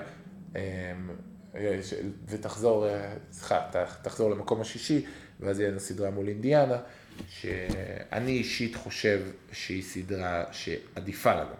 ותחזור, 2.27 2.87
סליחה, 3.31 3.67
תחזור 4.01 4.29
למקום 4.29 4.61
השישי, 4.61 5.05
ואז 5.39 5.59
יהיה 5.59 5.71
לנו 5.71 5.79
סדרה 5.79 6.09
מול 6.09 6.27
אינדיאנה. 6.27 6.77
שאני 7.29 8.31
אישית 8.31 8.75
חושב 8.75 9.21
שהיא 9.51 9.83
סדרה 9.83 10.43
שעדיפה 10.51 11.33
לנו. 11.33 11.55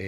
אמ, 0.00 0.04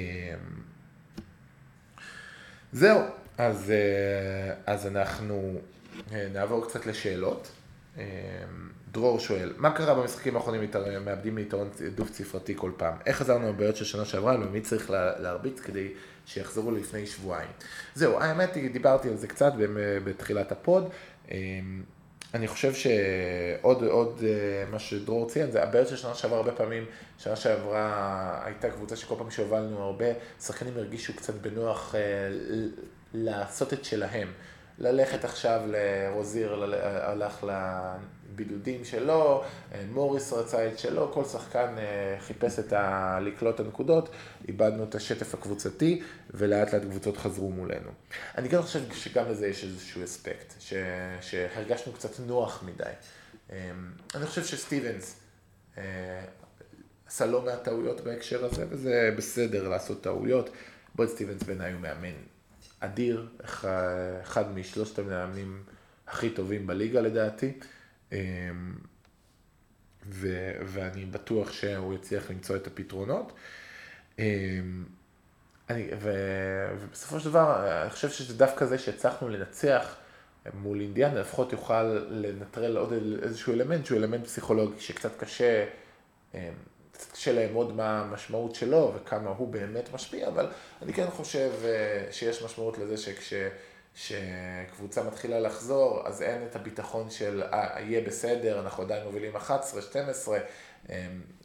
זהו, 2.73 3.00
אז, 3.38 3.70
אה, 3.70 4.54
אז 4.66 4.87
אנחנו 4.87 5.61
אה, 6.12 6.28
נעבור 6.32 6.68
קצת 6.68 6.87
לשאלות. 6.87 7.49
אמ, 7.97 8.02
דרור 8.92 9.20
שואל, 9.20 9.52
מה 9.56 9.70
קרה 9.70 9.94
במשחקים 9.94 10.37
האחרונים 10.37 10.70
מאבדים 11.04 11.37
ליתרון 11.37 11.70
דו 11.94 12.06
ספרתי 12.06 12.54
כל 12.56 12.73
פעם? 12.76 12.94
איך 13.06 13.16
חזרנו 13.16 13.49
לבעיות 13.49 13.76
של 13.76 13.85
שנה 13.85 14.04
שעברה 14.04 14.35
ומי 14.35 14.61
צריך 14.61 14.90
להרביץ 14.90 15.61
כדי 15.61 15.88
שיחזרו 16.26 16.70
לפני 16.70 17.06
שבועיים? 17.06 17.50
זהו, 17.94 18.20
האמת 18.20 18.54
היא, 18.54 18.70
דיברתי 18.70 19.08
על 19.08 19.16
זה 19.16 19.26
קצת 19.26 19.52
בתחילת 20.04 20.52
הפוד. 20.52 20.90
אני 22.35 22.49
חושב 22.49 22.75
שעוד 22.75 23.82
עוד 23.82 24.23
אה, 24.26 24.70
מה 24.70 24.78
שדרור 24.78 25.28
ציין, 25.28 25.50
זה 25.50 25.62
הבעיות 25.62 25.88
של 25.88 25.97
שנה 25.97 26.14
שעברה 26.14 26.38
הרבה 26.38 26.52
פעמים, 26.52 26.85
שנה 27.18 27.37
שעברה 27.37 28.40
הייתה 28.44 28.70
קבוצה 28.70 28.97
שכל 28.97 29.14
פעם 29.18 29.30
שהובלנו 29.30 29.82
הרבה, 29.82 30.06
שחקנים 30.40 30.76
הרגישו 30.76 31.16
קצת 31.16 31.35
בנוח 31.35 31.94
אה, 31.94 32.00
לעשות 33.14 33.73
את 33.73 33.85
שלהם. 33.85 34.32
ללכת 34.78 35.25
עכשיו 35.25 35.61
לרוזיר, 35.66 36.64
הלך 36.82 37.47
לבידודים 38.32 38.85
שלו, 38.85 39.44
מוריס 39.92 40.32
רצה 40.32 40.68
את 40.68 40.78
שלו, 40.78 41.11
כל 41.12 41.25
שחקן 41.25 41.75
חיפש 42.20 42.58
את 42.58 42.73
ה... 42.73 43.18
לקלוט 43.23 43.54
את 43.54 43.61
הנקודות, 43.61 44.08
איבדנו 44.49 44.85
את 44.85 44.94
השטף 44.94 45.35
הקבוצתי, 45.35 46.02
ולאט 46.30 46.73
לאט 46.75 46.82
קבוצות 46.82 47.16
חזרו 47.16 47.50
מולנו. 47.50 47.90
אני 48.38 48.49
כן 48.49 48.62
חושב 48.62 48.92
שגם 48.92 49.30
לזה 49.30 49.47
יש 49.47 49.64
איזשהו 49.64 50.04
אספקט, 50.04 50.54
ש... 50.61 50.75
שהרגשנו 51.20 51.92
קצת 51.92 52.20
נוח 52.26 52.62
מדי. 52.66 52.92
אני 54.14 54.26
חושב 54.26 54.44
שסטיבנס 54.44 55.20
עשה 57.06 57.26
לא 57.26 57.42
מעט 57.42 57.64
טעויות 57.64 58.00
בהקשר 58.00 58.44
הזה, 58.44 58.64
וזה 58.70 59.14
בסדר 59.16 59.68
לעשות 59.68 60.02
טעויות. 60.02 60.50
בוד 60.94 61.08
סטיבנס 61.08 61.42
בעיניי 61.42 61.73
הוא 61.73 61.80
מאמן 61.80 62.14
אדיר, 62.80 63.28
אחד 64.23 64.54
משלושת 64.54 64.99
המאמנים 64.99 65.62
הכי 66.06 66.30
טובים 66.30 66.66
בליגה 66.66 67.00
לדעתי, 67.00 67.47
אמ, 67.47 67.77
ו, 70.11 70.53
ואני 70.67 71.05
בטוח 71.05 71.53
שהוא 71.53 71.95
יצליח 71.95 72.31
למצוא 72.31 72.57
את 72.57 72.67
הפתרונות. 72.67 73.33
אמ, 74.19 74.85
אני, 75.71 75.88
ו, 76.00 76.12
ובסופו 76.81 77.21
של 77.21 77.31
דבר, 77.31 77.83
אני 77.83 77.91
חושב 77.91 78.11
שזה 78.11 78.35
דווקא 78.35 78.65
זה 78.65 78.79
שהצלחנו 78.79 79.29
לנצח 79.29 79.97
מול 80.55 80.81
אינדיאנה, 80.81 81.21
לפחות 81.21 81.53
יוכל 81.53 81.83
לנטרל 82.11 82.77
עוד 82.77 82.93
איזשהו 83.23 83.53
אלמנט 83.53 83.87
שהוא 83.87 83.99
אלמנט 83.99 84.25
פסיכולוגי 84.25 84.81
שקצת 84.81 85.19
קשה 85.19 85.65
אמ, 86.35 86.41
קצת 86.93 87.12
קשה 87.12 87.33
לאמוד 87.33 87.77
מה 87.77 88.00
המשמעות 88.00 88.55
שלו 88.55 88.93
וכמה 88.97 89.31
הוא 89.31 89.49
באמת 89.49 89.93
משפיע, 89.95 90.29
אבל 90.29 90.47
אני 90.83 90.93
כן 90.93 91.11
חושב 91.11 91.50
אה, 91.65 92.07
שיש 92.11 92.43
משמעות 92.43 92.79
לזה 92.79 92.97
שכשקבוצה 93.99 95.02
מתחילה 95.02 95.40
לחזור, 95.40 96.02
אז 96.07 96.23
אין 96.23 96.47
את 96.50 96.57
הביטחון 96.57 97.11
של 97.11 97.43
אה, 97.43 97.81
יהיה 97.81 98.00
בסדר, 98.00 98.61
אנחנו 98.61 98.83
עדיין 98.83 99.05
מובילים 99.05 99.37
11, 99.37 99.83
12, 99.83 100.38
אמ, 100.88 100.95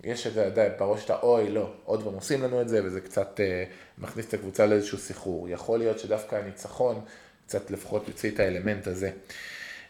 יש 0.03 0.27
את 0.27 0.33
זה 0.33 0.49
בראש 0.79 1.05
את 1.05 1.09
האוי, 1.09 1.49
לא, 1.49 1.73
עוד 1.85 2.03
פעם 2.03 2.13
עושים 2.13 2.41
לנו 2.41 2.61
את 2.61 2.69
זה, 2.69 2.85
וזה 2.85 3.01
קצת 3.01 3.39
אה, 3.39 3.63
מכניס 3.97 4.27
את 4.27 4.33
הקבוצה 4.33 4.65
לאיזשהו 4.65 4.97
סחרור. 4.97 5.49
יכול 5.49 5.79
להיות 5.79 5.99
שדווקא 5.99 6.35
הניצחון 6.35 7.05
קצת 7.45 7.71
לפחות 7.71 8.07
יוציא 8.07 8.31
את 8.31 8.39
האלמנט 8.39 8.87
הזה. 8.87 9.11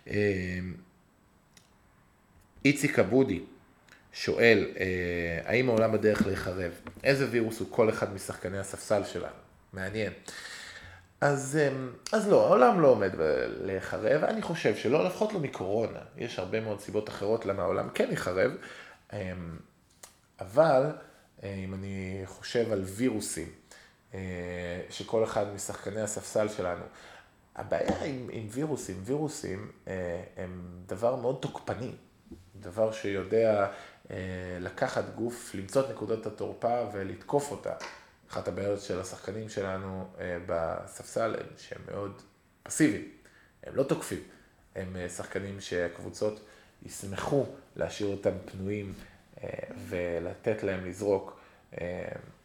אמ, 0.08 0.14
איציק 2.66 3.00
אבודי, 3.00 3.40
שואל, 4.14 4.72
אה, 4.80 4.86
האם 5.46 5.70
העולם 5.70 5.92
בדרך 5.92 6.28
להיחרב? 6.28 6.72
איזה 7.04 7.28
וירוס 7.32 7.60
הוא 7.60 7.68
כל 7.72 7.90
אחד 7.90 8.14
משחקני 8.14 8.60
הספסל 8.60 9.04
שלנו? 9.04 9.36
מעניין. 9.74 10.14
אז, 11.24 11.60
אה, 11.62 11.70
אז 12.12 12.28
לא, 12.28 12.46
העולם 12.46 12.82
לא 12.82 12.88
עומד 12.88 13.12
להיחרב, 13.62 14.24
אני 14.24 14.42
חושב 14.42 14.76
שלא, 14.76 15.06
לפחות 15.06 15.34
לא 15.34 15.40
מקורונה. 15.40 16.00
יש 16.18 16.40
הרבה 16.40 16.62
מאוד 16.62 16.80
סיבות 16.80 17.10
אחרות 17.10 17.46
למה 17.46 17.64
העולם 17.64 17.90
כן 17.90 18.08
ייחרב, 18.10 18.52
אה, 19.14 19.34
אבל 20.40 20.92
אם 21.44 21.74
אני 21.74 22.22
חושב 22.26 22.72
על 22.72 22.82
וירוסים, 22.82 23.50
שכל 24.90 25.24
אחד 25.24 25.54
משחקני 25.54 26.02
הספסל 26.02 26.48
שלנו, 26.50 26.84
הבעיה 27.56 28.04
עם, 28.04 28.30
עם 28.32 28.48
וירוסים, 28.52 29.02
וירוסים 29.06 29.72
הם 30.38 30.82
דבר 30.86 31.16
מאוד 31.16 31.38
תוקפני, 31.42 31.92
דבר 32.56 32.92
שיודע 32.92 33.68
אה, 34.12 34.16
לקחת 34.60 35.04
גוף, 35.16 35.56
למצוא 35.56 35.82
את 35.82 35.90
נקודות 35.90 36.26
התורפה 36.26 36.82
ולתקוף 36.94 37.52
אותה. 37.52 37.74
אחת 38.34 38.48
הבעיות 38.48 38.82
של 38.82 39.00
השחקנים 39.00 39.50
שלנו 39.50 40.08
אה, 40.20 40.38
בספסל 40.46 41.36
הם 41.40 41.48
שהם 41.58 41.82
מאוד 41.92 42.22
פסיביים, 42.64 43.10
הם 43.64 43.76
לא 43.76 43.84
תוקפים, 43.84 44.20
הם 44.76 44.96
אה, 44.96 45.10
שחקנים 45.10 45.62
שהקבוצות 45.62 46.46
ישמחו 46.86 47.46
להשאיר 47.76 48.10
אותם 48.10 48.32
פנויים 48.52 48.94
ולתת 49.88 50.64
להם 50.64 50.86
לזרוק. 50.86 51.40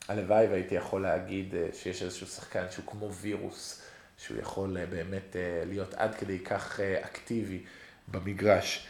הלוואי 0.09 0.47
והייתי 0.47 0.75
יכול 0.75 1.03
להגיד 1.03 1.55
שיש 1.73 2.03
איזשהו 2.03 2.27
שחקן 2.27 2.65
שהוא 2.71 2.87
כמו 2.87 3.13
וירוס, 3.13 3.83
שהוא 4.19 4.39
יכול 4.39 4.85
באמת 4.91 5.37
להיות 5.67 5.95
עד 5.95 6.15
כדי 6.15 6.39
כך 6.39 6.81
אקטיבי 6.81 7.63
במגרש. 8.09 8.89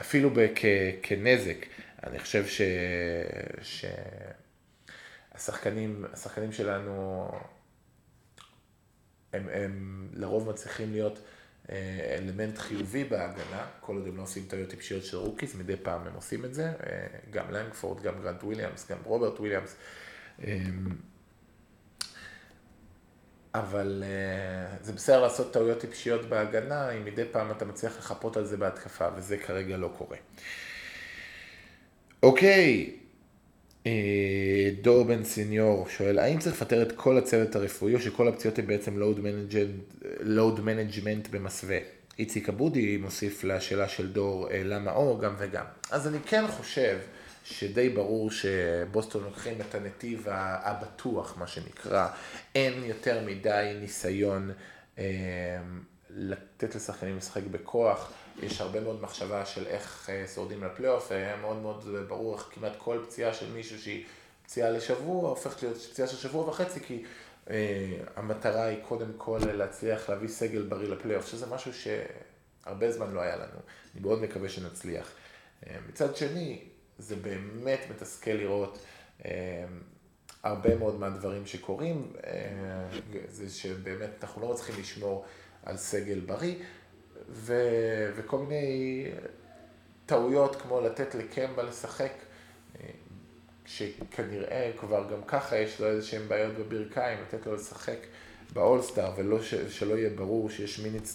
אפילו 0.00 0.30
כנזק. 1.02 1.66
אני 2.06 2.18
חושב 2.18 2.46
ש... 2.46 2.60
שהשחקנים, 3.62 4.47
השחקנים 5.38 6.52
שלנו, 6.52 7.28
הם, 9.32 9.48
הם 9.52 10.08
לרוב 10.12 10.50
מצליחים 10.50 10.92
להיות 10.92 11.18
אה, 11.70 12.16
אלמנט 12.18 12.58
חיובי 12.58 13.04
בהגנה, 13.04 13.66
כל 13.80 13.96
עוד 13.96 14.06
הם 14.06 14.16
לא 14.16 14.22
עושים 14.22 14.44
טעויות 14.48 14.70
טיפשיות 14.70 15.04
של 15.04 15.16
rookies, 15.16 15.54
מדי 15.54 15.76
פעם 15.76 16.06
הם 16.06 16.14
עושים 16.14 16.44
את 16.44 16.54
זה, 16.54 16.66
אה, 16.66 17.06
גם 17.30 17.50
לנגפורד, 17.50 18.02
גם 18.02 18.22
גרנט 18.22 18.44
וויליאמס, 18.44 18.90
גם 18.90 18.98
רוברט 19.04 19.40
וויליאמס. 19.40 19.76
אה, 20.44 20.58
אבל 23.54 24.04
uh, 24.04 24.84
זה 24.84 24.92
בסדר 24.92 25.22
לעשות 25.22 25.52
טעויות 25.52 25.78
טיפשיות 25.78 26.24
בהגנה, 26.24 26.90
אם 26.90 27.04
מדי 27.04 27.24
פעם 27.32 27.50
אתה 27.50 27.64
מצליח 27.64 27.98
לחפות 27.98 28.36
על 28.36 28.44
זה 28.44 28.56
בהתקפה, 28.56 29.08
וזה 29.16 29.38
כרגע 29.38 29.76
לא 29.76 29.90
קורה. 29.98 30.16
אוקיי, 32.22 32.96
דור 34.82 35.04
בן 35.04 35.24
סיניור 35.24 35.88
שואל, 35.88 36.18
האם 36.18 36.38
צריך 36.38 36.56
לפטר 36.56 36.82
את 36.82 36.92
כל 36.92 37.18
הצוות 37.18 37.56
הרפואי, 37.56 37.94
או 37.94 38.00
שכל 38.00 38.28
הפציעות 38.28 38.58
הן 38.58 38.66
בעצם 38.66 39.02
load 40.20 40.58
management 40.58 41.30
במסווה? 41.30 41.78
איציק 42.18 42.48
אבודי 42.48 42.96
מוסיף 42.96 43.44
לשאלה 43.44 43.88
של 43.88 44.12
דור, 44.12 44.48
uh, 44.48 44.50
למה 44.64 44.92
או, 44.92 45.18
גם 45.18 45.34
וגם. 45.38 45.64
אז 45.90 46.08
אני 46.08 46.18
כן 46.26 46.46
חושב, 46.48 46.98
שדי 47.50 47.88
ברור 47.88 48.30
שבוסטון 48.30 49.24
לוקחים 49.24 49.60
את 49.60 49.74
הנתיב 49.74 50.26
הבטוח, 50.30 51.38
מה 51.38 51.46
שנקרא. 51.46 52.08
אין 52.54 52.84
יותר 52.84 53.20
מדי 53.26 53.76
ניסיון 53.80 54.50
אה, 54.98 55.04
לתת 56.10 56.74
לשחקנים 56.74 57.16
לשחק 57.16 57.42
בכוח. 57.50 58.12
יש 58.42 58.60
הרבה 58.60 58.80
מאוד 58.80 59.02
מחשבה 59.02 59.46
של 59.46 59.66
איך 59.66 60.10
אה, 60.10 60.24
שורדים 60.34 60.64
לפלייאוף, 60.64 61.12
היה 61.12 61.36
מאוד 61.36 61.56
מאוד 61.56 61.84
ברור 62.08 62.34
איך 62.34 62.48
כמעט 62.52 62.72
כל 62.78 62.98
פציעה 63.06 63.34
של 63.34 63.52
מישהו 63.52 63.78
שהיא 63.78 64.04
פציעה 64.42 64.70
לשבוע, 64.70 65.28
הופכת 65.28 65.62
להיות 65.62 65.76
פציעה 65.76 66.08
של 66.08 66.16
שבוע 66.16 66.48
וחצי, 66.48 66.80
כי 66.80 67.04
אה, 67.50 67.96
המטרה 68.16 68.64
היא 68.64 68.78
קודם 68.88 69.12
כל 69.16 69.40
להצליח 69.52 70.10
להביא 70.10 70.28
סגל 70.28 70.62
בריא 70.62 70.88
לפלייאוף, 70.88 71.26
שזה 71.26 71.46
משהו 71.46 71.72
שהרבה 71.74 72.92
זמן 72.92 73.12
לא 73.12 73.20
היה 73.20 73.36
לנו. 73.36 73.60
אני 73.94 74.02
מאוד 74.02 74.22
מקווה 74.22 74.48
שנצליח. 74.48 75.12
אה, 75.66 75.76
מצד 75.88 76.16
שני, 76.16 76.64
זה 76.98 77.16
באמת 77.16 77.80
מתסכל 77.90 78.30
לראות 78.30 78.78
אה, 79.24 79.64
הרבה 80.42 80.76
מאוד 80.76 81.00
מהדברים 81.00 81.46
שקורים, 81.46 82.12
אה, 82.26 82.98
זה 83.28 83.50
שבאמת 83.50 84.10
אנחנו 84.22 84.42
לא 84.42 84.52
מצליחים 84.52 84.80
לשמור 84.80 85.24
על 85.62 85.76
סגל 85.76 86.20
בריא, 86.20 86.54
ו, 87.30 87.54
וכל 88.16 88.38
מיני 88.38 89.04
טעויות 90.06 90.56
כמו 90.56 90.80
לתת 90.80 91.14
לקמבה 91.14 91.62
לשחק, 91.62 92.12
אה, 92.80 92.88
שכנראה 93.66 94.70
כבר 94.78 95.04
גם 95.12 95.22
ככה 95.26 95.56
יש 95.56 95.80
לו 95.80 95.86
איזה 95.86 96.06
שהם 96.06 96.28
בעיות 96.28 96.54
בברכיים, 96.54 97.18
לתת 97.22 97.46
לו 97.46 97.54
לשחק 97.54 97.98
באולסטאר 98.52 99.12
ולא 99.16 99.42
ש, 99.42 99.54
שלא 99.54 99.94
יהיה 99.94 100.10
ברור 100.10 100.50
שיש 100.50 100.78
מיניט 100.78 101.08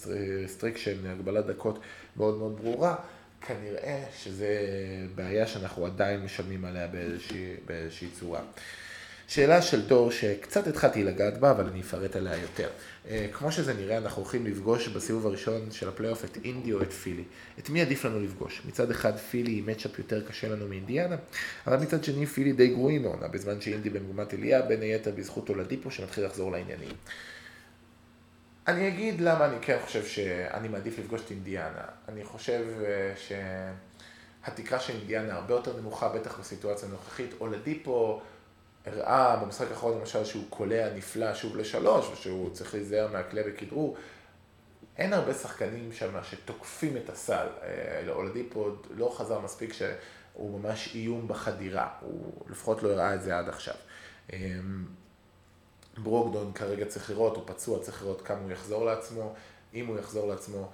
restriction, 0.44 1.06
הגבלת 1.06 1.46
דקות 1.46 1.78
מאוד 2.16 2.38
מאוד 2.38 2.56
ברורה. 2.56 2.96
כנראה 3.40 4.04
שזה 4.16 4.66
בעיה 5.14 5.46
שאנחנו 5.46 5.86
עדיין 5.86 6.20
משלמים 6.20 6.64
עליה 6.64 6.86
באיזושהי, 6.86 7.56
באיזושהי 7.66 8.08
צורה. 8.10 8.40
שאלה 9.28 9.62
של 9.62 9.86
דור 9.86 10.10
שקצת 10.10 10.66
התחלתי 10.66 11.04
לגעת 11.04 11.38
בה, 11.38 11.50
אבל 11.50 11.66
אני 11.66 11.80
אפרט 11.80 12.16
עליה 12.16 12.36
יותר. 12.36 12.68
אה, 13.08 13.26
כמו 13.32 13.52
שזה 13.52 13.74
נראה, 13.74 13.98
אנחנו 13.98 14.22
הולכים 14.22 14.46
לפגוש 14.46 14.88
בסיבוב 14.88 15.26
הראשון 15.26 15.70
של 15.70 15.88
הפלייאוף 15.88 16.24
את 16.24 16.38
אינדי 16.44 16.72
או 16.72 16.82
את 16.82 16.92
פילי. 16.92 17.24
את 17.58 17.70
מי 17.70 17.82
עדיף 17.82 18.04
לנו 18.04 18.20
לפגוש? 18.20 18.62
מצד 18.66 18.90
אחד 18.90 19.16
פילי 19.16 19.50
היא 19.50 19.62
matchup 19.66 19.98
יותר 19.98 20.28
קשה 20.28 20.48
לנו 20.48 20.68
מאינדיאנה, 20.68 21.16
אבל 21.66 21.76
מצד 21.76 22.04
שני 22.04 22.26
פילי 22.26 22.52
די 22.52 22.68
גרועים 22.68 23.04
העונה, 23.04 23.28
בזמן 23.28 23.60
שאינדי 23.60 23.90
במגמת 23.90 24.32
עלייה, 24.32 24.62
בין 24.62 24.82
היתר 24.82 25.10
בזכות 25.10 25.48
אולדיפו 25.48 25.90
שמתחיל 25.90 26.24
לחזור 26.24 26.52
לעניינים. 26.52 26.92
אני 28.68 28.88
אגיד 28.88 29.20
למה 29.20 29.46
אני 29.46 29.56
כן 29.62 29.78
חושב 29.84 30.06
שאני 30.06 30.68
מעדיף 30.68 30.98
לפגוש 30.98 31.20
את 31.20 31.30
אינדיאנה. 31.30 31.84
אני 32.08 32.24
חושב 32.24 32.64
אה, 32.84 33.12
שהתקרה 34.44 34.80
של 34.80 34.92
אינדיאנה 34.92 35.34
הרבה 35.34 35.54
יותר 35.54 35.76
נמוכה, 35.80 36.08
בטח 36.08 36.38
בסיטואציה 36.40 36.88
הנוכחית. 36.88 37.30
אולדיפו 37.40 38.20
הראה 38.86 39.36
במשחק 39.36 39.70
האחרון 39.70 39.98
למשל 39.98 40.24
שהוא 40.24 40.44
קולע 40.50 40.94
נפלא 40.94 41.34
שוב 41.34 41.56
לשלוש, 41.56 42.08
ושהוא 42.12 42.50
צריך 42.50 42.74
להיזהר 42.74 43.08
מהכלי 43.12 43.42
בכדרור. 43.42 43.96
אין 44.96 45.12
הרבה 45.12 45.34
שחקנים 45.34 45.92
שם 45.92 46.22
שתוקפים 46.22 46.96
את 46.96 47.08
הסל. 47.10 47.46
אולדיפו 48.08 48.70
לא 48.90 49.14
חזר 49.18 49.40
מספיק 49.40 49.72
שהוא 49.72 50.60
ממש 50.60 50.94
איום 50.94 51.28
בחדירה, 51.28 51.88
הוא 52.00 52.32
לפחות 52.50 52.82
לא 52.82 52.92
הראה 52.92 53.14
את 53.14 53.22
זה 53.22 53.38
עד 53.38 53.48
עכשיו. 53.48 53.74
ברוקדון 55.98 56.52
כרגע 56.52 56.84
צריך 56.86 57.10
לראות, 57.10 57.36
הוא 57.36 57.42
פצוע, 57.46 57.82
צריך 57.82 58.02
לראות 58.02 58.22
כמה 58.22 58.38
הוא 58.40 58.52
יחזור 58.52 58.84
לעצמו, 58.84 59.34
אם 59.74 59.86
הוא 59.86 59.98
יחזור 59.98 60.28
לעצמו, 60.28 60.70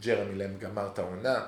ג'רמי 0.00 0.34
לנד 0.34 0.58
גמר 0.58 0.88
את 0.92 0.98
העונה. 0.98 1.46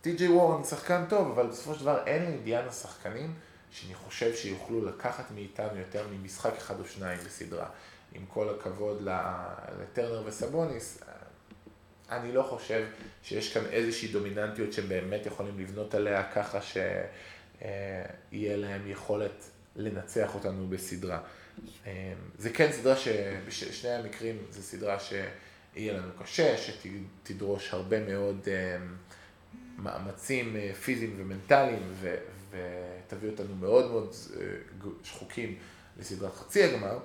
טי.ג'יי 0.00 0.28
וורן 0.28 0.64
שחקן 0.64 1.04
טוב, 1.08 1.30
אבל 1.30 1.46
בסופו 1.46 1.74
של 1.74 1.80
דבר 1.80 2.06
אין 2.06 2.22
לאינדיאנה 2.22 2.72
שחקנים 2.72 3.34
שאני 3.72 3.94
חושב 3.94 4.34
שיוכלו 4.34 4.84
לקחת 4.84 5.30
מאיתנו 5.30 5.78
יותר 5.78 6.06
ממשחק 6.12 6.52
אחד 6.56 6.80
או 6.80 6.84
שניים 6.84 7.18
בסדרה. 7.26 7.68
עם 8.14 8.24
כל 8.28 8.54
הכבוד 8.54 9.08
לטרנר 9.82 10.22
וסבוניס, 10.26 11.02
אני 12.10 12.32
לא 12.32 12.42
חושב 12.42 12.86
שיש 13.22 13.54
כאן 13.54 13.64
איזושהי 13.66 14.08
דומיננטיות 14.08 14.72
שהם 14.72 14.88
באמת 14.88 15.26
יכולים 15.26 15.60
לבנות 15.60 15.94
עליה 15.94 16.32
ככה 16.34 16.58
שיהיה 16.62 18.56
להם 18.56 18.90
יכולת 18.90 19.50
לנצח 19.76 20.34
אותנו 20.34 20.68
בסדרה. 20.68 21.20
זה 22.38 22.50
כן 22.54 22.72
סדרה 22.72 22.96
שבשני 22.96 23.90
המקרים 23.90 24.38
זו 24.50 24.62
סדרה 24.62 24.96
שיהיה 25.00 25.92
לנו 25.92 26.12
קשה, 26.22 26.54
שתדרוש 26.56 27.74
הרבה 27.74 28.00
מאוד 28.00 28.48
מאמצים 29.78 30.56
פיזיים 30.84 31.14
ומנטליים 31.18 31.92
ותביא 33.12 33.30
אותנו 33.30 33.54
מאוד 33.60 33.90
מאוד 33.90 34.14
שחוקים 35.04 35.58
לסדרת 36.00 36.34
חצי 36.34 36.64
הגמר. 36.64 36.98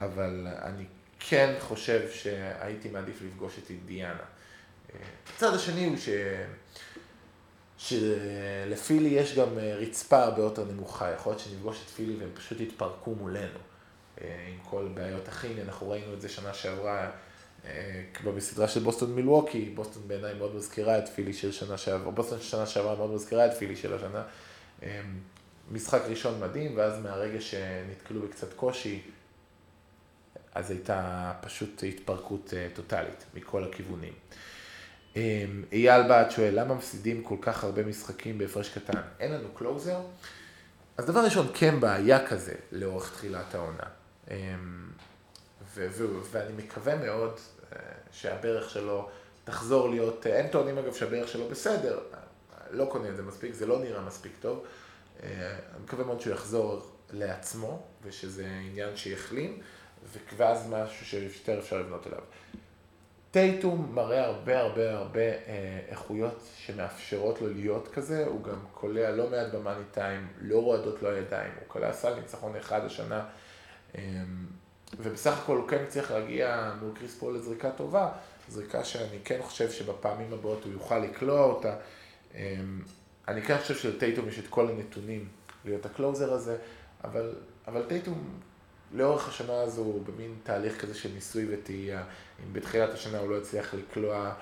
אבל 0.00 0.46
אני 0.62 0.84
כן 1.20 1.54
חושב 1.60 2.10
שהייתי 2.10 2.88
מעדיף 2.88 3.22
לפגוש 3.22 3.58
את 3.64 3.70
אינדיאנה. 3.70 4.24
הצד 5.36 5.54
השני 5.54 5.86
הוא 5.86 5.96
ש... 5.96 6.08
שלפילי 7.78 9.08
יש 9.08 9.38
גם 9.38 9.58
רצפה 9.58 10.22
הרבה 10.22 10.42
יותר 10.42 10.64
נמוכה, 10.64 11.10
יכול 11.10 11.32
להיות 11.32 11.42
שנפגוש 11.42 11.82
את 11.84 11.90
פילי 11.90 12.16
והם 12.16 12.30
פשוט 12.34 12.60
יתפרקו 12.60 13.14
מולנו. 13.14 13.58
עם 14.20 14.58
כל 14.64 14.88
בעיות 14.94 15.28
הכימיה, 15.28 15.64
אנחנו 15.64 15.90
ראינו 15.90 16.14
את 16.14 16.20
זה 16.20 16.28
שנה 16.28 16.54
שעברה, 16.54 17.10
כבר 18.14 18.30
בסדרה 18.30 18.68
של 18.68 18.80
בוסטון 18.80 19.14
מילווקי, 19.14 19.70
בוסטון 19.74 20.02
בעיניי 20.08 20.34
מאוד 20.34 20.54
מזכירה 20.54 20.98
את 20.98 21.08
פילי 21.08 21.32
של 21.32 21.52
שנה 21.52 21.76
שעברה, 21.78 22.10
בוסטון 22.10 22.38
של 22.40 22.44
שנה 22.44 22.66
שעברה 22.66 22.96
מאוד 22.96 23.10
מזכירה 23.10 23.46
את 23.46 23.54
פילי 23.54 23.76
של 23.76 23.94
השנה. 23.94 24.22
משחק 25.70 26.02
ראשון 26.08 26.40
מדהים, 26.40 26.76
ואז 26.76 27.02
מהרגע 27.02 27.40
שנתקלו 27.40 28.20
בקצת 28.22 28.52
קושי, 28.52 29.02
אז 30.54 30.70
הייתה 30.70 31.32
פשוט 31.40 31.84
התפרקות 31.88 32.54
אה, 32.56 32.68
טוטאלית 32.74 33.24
מכל 33.34 33.64
הכיוונים. 33.64 34.12
אמ, 35.16 35.64
אייל 35.72 36.08
בעד 36.08 36.30
שואל, 36.30 36.60
למה 36.60 36.74
מפסידים 36.74 37.22
כל 37.22 37.36
כך 37.40 37.64
הרבה 37.64 37.84
משחקים 37.84 38.38
בהפרש 38.38 38.68
קטן? 38.68 39.00
אין 39.20 39.32
לנו 39.32 39.48
קלוזר? 39.54 40.00
אז 40.96 41.06
דבר 41.06 41.24
ראשון, 41.24 41.46
כן 41.54 41.80
בעיה 41.80 42.26
כזה 42.26 42.54
לאורך 42.72 43.12
תחילת 43.12 43.54
העונה. 43.54 43.82
אמ, 44.30 44.36
ואני 46.30 46.52
מקווה 46.56 46.96
מאוד 46.96 47.32
אה, 47.72 47.78
שהברך 48.12 48.70
שלו 48.70 49.08
תחזור 49.44 49.88
להיות, 49.88 50.26
אין 50.26 50.48
טוענים 50.48 50.78
אגב 50.78 50.94
שהברך 50.94 51.28
שלו 51.28 51.48
בסדר, 51.48 51.98
לא 52.70 52.84
קונה 52.84 53.08
את 53.08 53.16
זה 53.16 53.22
מספיק, 53.22 53.54
זה 53.54 53.66
לא 53.66 53.78
נראה 53.78 54.00
מספיק 54.00 54.32
טוב. 54.40 54.64
אה, 55.22 55.28
אני 55.74 55.84
מקווה 55.84 56.04
מאוד 56.04 56.20
שהוא 56.20 56.32
יחזור 56.32 56.82
לעצמו, 57.10 57.82
ושזה 58.02 58.46
עניין 58.46 58.96
שיחלים. 58.96 59.60
ואז 60.36 60.68
משהו 60.70 61.06
שיותר 61.06 61.58
אפשר 61.58 61.78
לבנות 61.80 62.06
אליו. 62.06 62.20
טייטום 63.30 63.90
מראה 63.94 64.24
הרבה 64.24 64.60
הרבה 64.60 64.92
הרבה 64.92 65.20
אה, 65.20 65.80
איכויות 65.88 66.48
שמאפשרות 66.56 67.40
לו 67.40 67.48
להיות 67.48 67.88
כזה, 67.92 68.26
הוא 68.26 68.44
גם 68.44 68.58
קולע 68.72 69.10
לא 69.10 69.30
מעט 69.30 69.46
במאני 69.54 69.84
טיים, 69.92 70.28
לא 70.40 70.62
רועדות 70.62 71.02
לו 71.02 71.10
הידיים, 71.10 71.52
הוא 71.60 71.68
קולע 71.68 71.92
סל 71.92 72.14
ניצחון 72.14 72.56
אחד 72.56 72.84
השנה, 72.84 73.24
אה, 73.96 74.02
ובסך 74.98 75.38
הכל 75.38 75.56
הוא 75.56 75.68
כן 75.68 75.84
צריך 75.88 76.10
להגיע 76.10 76.72
מול 76.80 76.90
קריס 76.94 77.18
פול 77.18 77.34
לזריקה 77.34 77.70
טובה, 77.70 78.08
זריקה 78.48 78.84
שאני 78.84 79.18
כן 79.24 79.38
חושב 79.42 79.70
שבפעמים 79.70 80.32
הבאות 80.32 80.64
הוא 80.64 80.72
יוכל 80.72 80.98
לקלוע 80.98 81.44
אותה. 81.44 81.76
אני 83.28 83.42
כן 83.42 83.58
חושב 83.58 83.76
שלטייטום 83.76 84.28
יש 84.28 84.38
את 84.38 84.46
כל 84.50 84.68
הנתונים 84.68 85.28
להיות 85.64 85.86
הקלוזר 85.86 86.32
הזה, 86.32 86.56
אבל, 87.04 87.34
אבל 87.66 87.82
טייטום 87.88 88.40
לאורך 88.92 89.28
השנה 89.28 89.60
הזו 89.60 89.82
הוא 89.82 90.04
במין 90.04 90.34
תהליך 90.42 90.80
כזה 90.80 90.94
של 90.94 91.12
ניסוי 91.14 91.46
וטעייה. 91.50 92.04
אם 92.44 92.52
בתחילת 92.52 92.94
השנה 92.94 93.18
הוא 93.18 93.30
לא 93.30 93.38
הצליח 93.38 93.74
לקלוע 93.74 94.34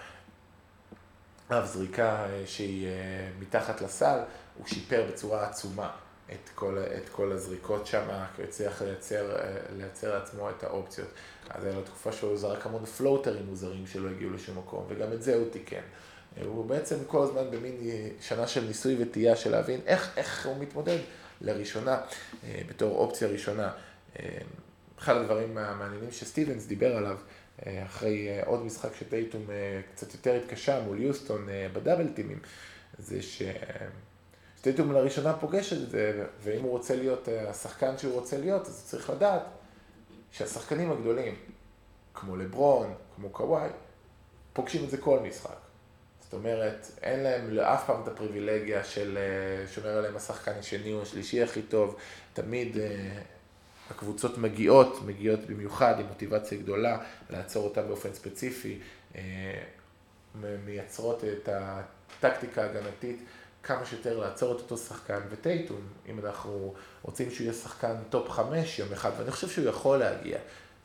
אף 1.49 1.67
זריקה 1.67 2.27
אה, 2.27 2.43
שהיא 2.47 2.87
אה, 2.87 3.31
מתחת 3.41 3.81
לסל, 3.81 4.19
הוא 4.59 4.67
שיפר 4.67 5.07
בצורה 5.13 5.49
עצומה 5.49 5.91
את 6.33 6.51
כל, 6.55 6.79
את 6.79 7.09
כל 7.09 7.33
הזריקות 7.33 7.87
שם, 7.87 8.07
כי 8.37 8.43
הוא 8.43 8.49
הצליח 8.49 8.83
לייצר, 8.83 9.37
אה, 9.37 9.57
לייצר 9.77 10.19
לעצמו 10.19 10.51
את 10.51 10.65
האופציות. 10.65 11.09
אז 11.51 11.65
הייתה 11.65 11.79
לו 11.79 11.85
תקופה 11.85 12.13
שהוא 12.13 12.37
זרק 12.37 12.67
המון 12.67 12.87
פלוטרים 12.87 13.47
מוזרים 13.47 13.87
שלא 13.87 14.09
הגיעו 14.09 14.31
לשום 14.31 14.59
מקום, 14.59 14.87
וגם 14.89 15.13
את 15.13 15.23
זה 15.23 15.35
הוא 15.35 15.51
תיקן. 15.51 15.83
הוא 16.45 16.67
בעצם 16.67 16.97
כל 17.07 17.23
הזמן 17.23 17.51
במין 17.51 17.77
שנה 18.21 18.47
של 18.47 18.65
ניסוי 18.65 18.97
וטעייה 18.99 19.37
של 19.37 19.51
להבין 19.51 19.81
איך, 19.87 20.13
איך 20.17 20.47
הוא 20.47 20.57
מתמודד 20.59 20.99
לראשונה, 21.41 22.01
בתור 22.69 22.99
אופציה 22.99 23.29
ראשונה. 23.29 23.71
אחד 24.99 25.17
הדברים 25.17 25.59
המעניינים 25.59 26.11
שסטיבנס 26.11 26.67
דיבר 26.67 26.97
עליו, 26.97 27.17
אה, 27.67 27.83
אחרי 27.87 28.29
אה, 28.29 28.43
עוד 28.47 28.65
משחק 28.65 28.95
שטייטום 28.95 29.51
אה, 29.51 29.81
קצת 29.93 30.13
יותר 30.15 30.35
התקשה 30.35 30.81
מול 30.81 31.03
יוסטון 31.03 31.49
בדאבל 31.73 32.09
טימים, 32.09 32.39
זה 32.99 33.19
שטייטום 34.61 34.93
לראשונה 34.93 35.33
פוגש 35.33 35.73
את 35.73 35.91
זה, 35.91 36.27
ואם 36.43 36.63
הוא 36.63 36.71
רוצה 36.71 36.97
להיות 36.97 37.29
השחקן 37.49 37.99
שהוא 37.99 38.15
רוצה 38.15 38.39
להיות, 38.39 38.67
אז 38.67 38.81
הוא 38.81 38.85
צריך 38.85 39.11
לדעת 39.11 39.43
שהשחקנים 40.31 40.93
הגדולים, 40.93 41.35
כמו 42.15 42.37
לברון, 42.37 42.95
כמו 43.17 43.29
קוואי, 43.31 43.69
פוגשים 44.53 44.85
את 44.85 44.91
זה 44.91 44.97
כל 44.97 45.21
משחק. 45.21 45.64
אומרת, 46.35 46.87
אין 47.03 47.21
להם 47.21 47.51
לאף 47.51 47.87
פעם 47.87 48.03
את 48.03 48.09
הפריבילגיה 48.09 48.85
של 48.85 49.19
שומר 49.75 49.89
עליהם 49.89 50.17
השחקן 50.17 50.53
השני 50.59 50.93
או 50.93 51.03
השלישי 51.03 51.43
הכי 51.43 51.63
טוב, 51.63 51.97
תמיד 52.33 52.77
הקבוצות 53.91 54.39
מגיעות, 54.39 55.03
מגיעות 55.07 55.41
במיוחד 55.41 56.01
עם 56.01 56.07
מוטיבציה 56.07 56.59
גדולה, 56.59 56.99
לעצור 57.31 57.65
אותה 57.65 57.83
באופן 57.83 58.15
ספציפי, 58.15 58.79
אה, 59.17 59.21
מייצרות 60.65 61.25
את 61.25 61.49
הטקטיקה 61.53 62.63
ההגנתית 62.63 63.25
כמה 63.63 63.87
שיותר 63.87 64.19
לעצור 64.19 64.57
את 64.57 64.61
אותו 64.61 64.77
שחקן, 64.77 65.21
וטייטום, 65.31 65.81
אם 66.09 66.19
אנחנו 66.19 66.75
רוצים 67.03 67.31
שהוא 67.31 67.45
יהיה 67.45 67.55
שחקן 67.55 67.95
top 68.11 68.31
חמש 68.31 68.79
יום 68.79 68.93
אחד, 68.93 69.11
ואני 69.19 69.31
חושב 69.31 69.49
שהוא 69.49 69.69
יכול 69.69 69.99
להגיע, 69.99 70.39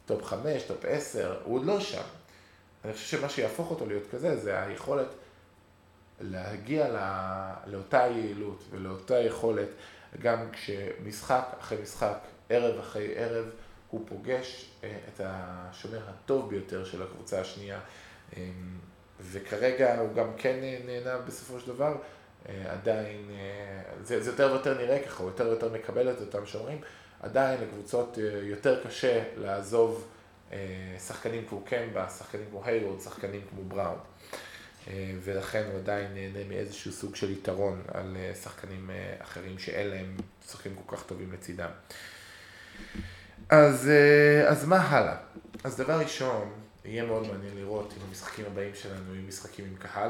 top 0.06 0.24
חמש, 0.24 0.64
top 0.64 0.86
עשר, 0.88 1.40
הוא 1.44 1.56
עוד 1.56 1.66
לא 1.66 1.80
שם. 1.80 2.02
אני 2.86 2.94
חושב 2.94 3.18
שמה 3.18 3.30
שיהפוך 3.30 3.72
אותו 3.72 3.86
להיות 3.86 4.04
כזה, 4.12 4.38
זה 4.38 4.64
היכולת 4.64 5.08
להגיע 6.20 6.88
לאותה 7.68 7.98
יעילות 7.98 8.64
ולאותה 8.72 9.20
יכולת, 9.20 9.70
גם 10.22 10.52
כשמשחק 10.52 11.46
אחרי 11.60 11.78
משחק 11.82 12.18
ערב 12.50 12.80
אחרי 12.80 13.16
ערב 13.16 13.46
הוא 13.90 14.02
פוגש 14.06 14.70
אה, 14.84 14.98
את 15.08 15.22
השומר 15.24 16.00
הטוב 16.10 16.50
ביותר 16.50 16.86
של 16.86 17.04
הקבוצה 17.04 17.42
השנייה, 17.42 17.80
אה, 18.38 18.50
וכרגע 19.22 20.00
הוא 20.00 20.14
גם 20.14 20.28
כן 20.38 20.60
נהנה 20.86 21.18
בסופו 21.18 21.60
של 21.60 21.68
דבר, 21.68 21.96
אה, 22.50 22.72
עדיין, 22.72 23.32
זה, 24.04 24.24
זה 24.24 24.32
יותר 24.32 24.50
ויותר 24.52 24.78
נראה 24.78 25.04
ככה, 25.04 25.24
הוא 25.24 25.30
יותר 25.30 25.48
ויותר 25.48 25.70
מקבל 25.74 26.12
את 26.12 26.22
אותם 26.22 26.46
שומרים, 26.46 26.82
עדיין 27.22 27.62
לקבוצות 27.62 28.18
יותר 28.42 28.84
קשה 28.88 29.24
לעזוב 29.38 30.08
שחקנים 31.08 31.46
כמו 31.48 31.62
קמבה, 31.66 32.10
שחקנים 32.10 32.46
כמו 32.50 32.66
היירוד, 32.66 33.02
שחקנים 33.02 33.42
כמו 33.50 33.64
בראון. 33.64 34.00
ולכן 35.24 35.64
הוא 35.72 35.80
עדיין 35.80 36.14
נהנה 36.14 36.40
מאיזשהו 36.50 36.92
סוג 36.92 37.16
של 37.16 37.32
יתרון 37.32 37.82
על 37.94 38.18
שחקנים 38.44 38.90
אחרים 39.20 39.60
שאין 39.60 39.88
להם 39.88 40.18
שחקנים 40.48 40.76
כל 40.76 40.96
כך 40.96 41.04
טובים 41.04 41.32
לצידם. 41.32 41.70
אז, 43.50 43.90
אה, 43.90 44.50
אז 44.50 44.66
מה 44.66 44.78
הלאה? 44.78 45.18
אז 45.64 45.78
דבר 45.78 46.00
ראשון, 46.00 46.52
יהיה 46.86 47.06
מאוד 47.06 47.28
מעניין 47.28 47.56
לראות 47.56 47.94
אם 47.98 48.08
המשחקים 48.08 48.46
הבאים 48.46 48.76
שלנו 48.76 49.16
יהיו 49.16 49.28
משחקים 49.28 49.66
עם 49.66 49.76
קהל. 49.76 50.10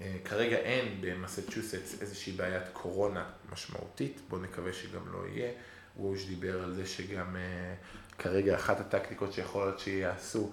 אה, 0.00 0.16
כרגע 0.24 0.56
אין 0.56 1.00
במסצ'וסטס 1.00 2.02
איזושהי 2.02 2.32
בעיית 2.32 2.68
קורונה 2.72 3.30
משמעותית, 3.52 4.20
בואו 4.28 4.40
נקווה 4.40 4.72
שגם 4.72 5.12
לא 5.12 5.18
יהיה. 5.28 5.50
ווש 5.96 6.26
דיבר 6.26 6.62
על 6.62 6.74
זה 6.74 6.86
שגם 6.86 7.36
אה, 7.36 7.74
כרגע 8.18 8.54
אחת 8.54 8.80
הטקטיקות 8.80 9.32
שיכול 9.32 9.64
להיות 9.64 9.78
שיעשו 9.78 10.52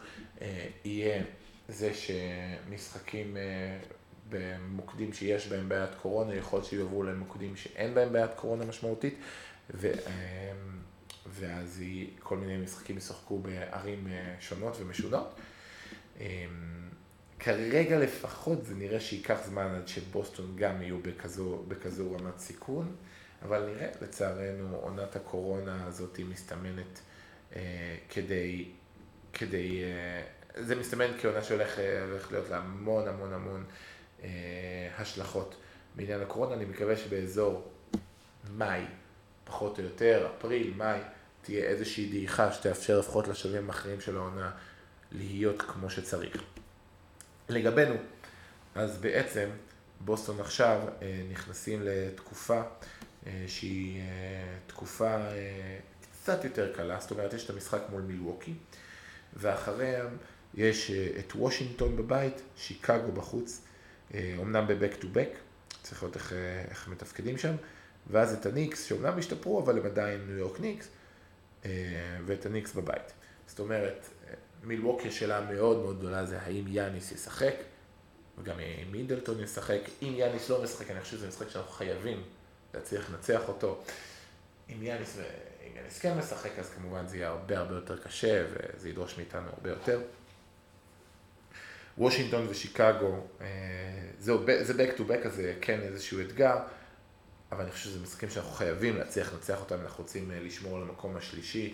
יהיה 0.86 1.24
זה 1.70 1.92
שמשחקים 1.94 3.38
במוקדים 4.30 5.14
שיש 5.14 5.48
בהם 5.48 5.70
בעיית 5.70 5.96
קורונה, 6.02 6.36
יכול 6.36 6.64
שיועברו 6.64 7.04
למוקדים 7.04 7.56
שאין 7.56 7.94
בהם 7.94 8.14
בעיית 8.14 8.32
קורונה 8.36 8.66
משמעותית. 8.66 9.16
ו, 9.74 9.92
ואז 11.26 11.84
כל 12.20 12.38
מיני 12.38 12.58
משחקים 12.58 12.98
ישחקו 12.98 13.40
בערים 13.40 14.08
שונות 14.40 14.78
ומשונות. 14.80 15.40
כרגע 17.40 18.00
לפחות 18.00 18.66
זה 18.66 18.76
נראה 18.76 19.00
שייקח 19.00 19.38
זמן 19.46 19.76
עד 19.76 19.88
שבוסטון 19.88 20.56
גם 20.56 20.82
יהיו 20.82 21.00
בכזו, 21.00 21.64
בכזו 21.68 22.12
רמת 22.12 22.40
סיכון, 22.40 22.96
אבל 23.42 23.66
נראה, 23.66 23.88
לצערנו 24.02 24.76
עונת 24.76 25.16
הקורונה 25.16 25.86
הזאת 25.86 26.20
מסתמנת 26.30 27.00
אה, 27.56 27.96
כדי, 28.10 28.66
כדי, 29.34 29.84
אה, 29.84 30.24
זה 30.60 30.76
מסתמן 30.76 31.08
כעונה 31.22 31.44
שהולך 31.44 31.80
אה, 31.80 32.06
להיות 32.32 32.50
לה 32.50 32.58
המון 32.58 33.08
המון 33.08 33.34
המון 33.34 33.64
אה, 34.24 34.30
השלכות 34.98 35.56
בעניין 35.96 36.22
הקורונה, 36.22 36.54
אני 36.54 36.66
מקווה 36.66 36.98
שבאזור 36.98 37.72
מאי, 38.58 38.82
פחות 39.44 39.80
או 39.80 39.84
יותר, 39.84 40.28
אפריל, 40.38 40.74
מאי, 40.78 41.00
תהיה 41.42 41.66
איזושהי 41.66 42.10
דעיכה 42.10 42.52
שתאפשר 42.52 43.00
לפחות 43.00 43.28
לשלבים 43.28 43.70
האחרים 43.70 44.02
של 44.02 44.18
העונה 44.18 44.52
להיות 45.12 45.62
כמו 45.62 45.90
שצריך. 45.90 46.44
לגבינו, 47.50 47.96
אז 48.76 48.98
בעצם 48.98 49.50
בוסטון 50.00 50.40
עכשיו 50.40 50.80
אה, 51.02 51.22
נכנסים 51.32 51.82
לתקופה 51.84 52.62
אה, 53.28 53.46
שהיא 53.48 54.02
אה, 54.02 54.58
תקופה 54.68 55.18
קצת 56.02 56.44
יותר 56.44 56.74
קלה, 56.76 57.00
זאת 57.00 57.12
אומרת 57.12 57.34
יש 57.34 57.46
את 57.46 57.50
המשחק 57.50 57.82
מול 57.90 58.02
מילווקי, 58.02 58.54
ואחריהם 59.34 60.18
יש 60.56 60.92
את 60.92 61.36
וושינגטון 61.36 61.96
בבית, 61.96 62.42
שיקגו 62.58 63.12
בחוץ, 63.12 63.62
אמנם 64.16 64.68
ב-back 64.68 65.02
to 65.02 65.06
back, 65.06 65.38
צריך 65.84 66.04
לראות 66.04 66.16
איך, 66.16 66.34
איך 66.70 66.88
מתפקדים 66.88 67.38
שם, 67.38 67.56
ואז 68.10 68.34
את 68.34 68.46
הניקס, 68.46 68.84
שאומנם 68.84 69.18
השתפרו, 69.18 69.64
אבל 69.64 69.78
הם 69.78 69.86
עדיין 69.86 70.22
ניו 70.28 70.38
יורק 70.38 70.60
ניקס, 70.60 70.88
ואת 72.26 72.46
הניקס 72.46 72.74
בבית. 72.74 73.14
זאת 73.48 73.60
אומרת, 73.60 74.08
מילווקי 74.64 75.08
השאלה 75.08 75.38
המאוד 75.38 75.78
מאוד 75.78 76.00
גדולה 76.00 76.26
זה 76.26 76.40
האם 76.42 76.66
יאניס 76.68 77.12
ישחק, 77.12 77.56
וגם 78.38 78.60
אם 78.60 78.92
מידלטון 78.92 79.44
ישחק. 79.44 79.80
אם 80.02 80.14
יאניס 80.16 80.50
לא 80.50 80.64
משחק, 80.64 80.92
אני 80.92 81.02
חושב 81.02 81.18
שזה 81.18 81.28
משחק 81.28 81.50
שאנחנו 81.50 81.72
חייבים 81.72 82.24
להצליח 82.74 83.10
לנצח 83.10 83.42
אותו. 83.48 83.84
אם 84.70 84.84
יאניס, 84.84 85.18
אם 85.68 85.78
יאניס 85.78 86.00
כן 86.00 86.18
משחק, 86.18 86.60
אז 86.60 86.70
כמובן 86.70 87.08
זה 87.08 87.18
יהיה 87.18 87.30
הרבה 87.30 87.58
הרבה 87.58 87.76
יותר 87.76 87.98
קשה, 87.98 88.46
וזה 88.52 88.90
ידרוש 88.90 89.18
מאיתנו 89.18 89.50
הרבה 89.50 89.70
יותר. 89.70 90.02
וושינגטון 91.98 92.48
ושיקגו, 92.50 93.28
אה, 93.42 93.48
זהו, 94.20 94.46
זה 94.62 94.74
back 94.74 94.98
to 94.98 95.02
back, 95.02 95.28
אז 95.28 95.34
זה 95.34 95.54
כן 95.62 95.82
איזשהו 95.82 96.22
אתגר, 96.22 96.58
אבל 97.52 97.62
אני 97.62 97.72
חושב 97.72 97.86
שזה 97.86 98.00
משחקים 98.00 98.30
שאנחנו 98.30 98.52
חייבים 98.52 98.98
להצליח 98.98 99.34
לנצח 99.34 99.60
אותם, 99.60 99.76
אנחנו 99.82 100.04
רוצים 100.04 100.32
אה, 100.32 100.40
לשמור 100.40 100.78
על 100.78 100.82
המקום 100.82 101.18
השלישי, 101.18 101.74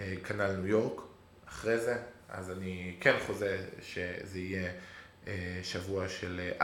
אה, 0.00 0.14
כנ"ל 0.24 0.52
ניו 0.52 0.66
יורק, 0.66 1.00
אחרי 1.48 1.78
זה, 1.78 1.96
אז 2.28 2.50
אני 2.50 2.96
כן 3.00 3.14
חוזה 3.26 3.64
שזה 3.82 4.38
יהיה 4.38 4.70
שבוע 5.62 6.08
של 6.08 6.50
4-0, 6.60 6.62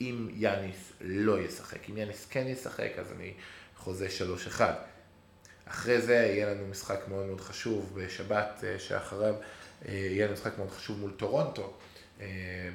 אם 0.00 0.28
יאניס 0.32 0.92
לא 1.00 1.40
ישחק. 1.40 1.90
אם 1.90 1.96
יאניס 1.96 2.26
כן 2.30 2.46
ישחק, 2.46 2.90
אז 2.98 3.12
אני 3.12 3.34
חוזה 3.76 4.08
3-1. 4.58 4.60
אחרי 5.64 6.00
זה 6.00 6.14
יהיה 6.14 6.54
לנו 6.54 6.66
משחק 6.66 7.00
מאוד 7.08 7.26
מאוד 7.26 7.40
חשוב 7.40 8.00
בשבת 8.00 8.64
שאחריו, 8.78 9.34
יהיה 9.88 10.26
לנו 10.26 10.34
משחק 10.34 10.58
מאוד 10.58 10.70
חשוב 10.70 10.98
מול 11.00 11.10
טורונטו. 11.16 11.74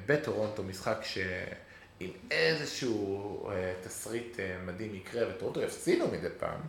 בטורונטו 0.06 0.62
משחק 0.62 0.98
שאם 1.02 2.10
איזשהו 2.30 3.50
תסריט 3.82 4.36
מדהים 4.66 4.94
יקרה 4.94 5.28
וטורונטו 5.28 5.60
יפסידו 5.60 6.08
מדי 6.08 6.28
פעם, 6.38 6.60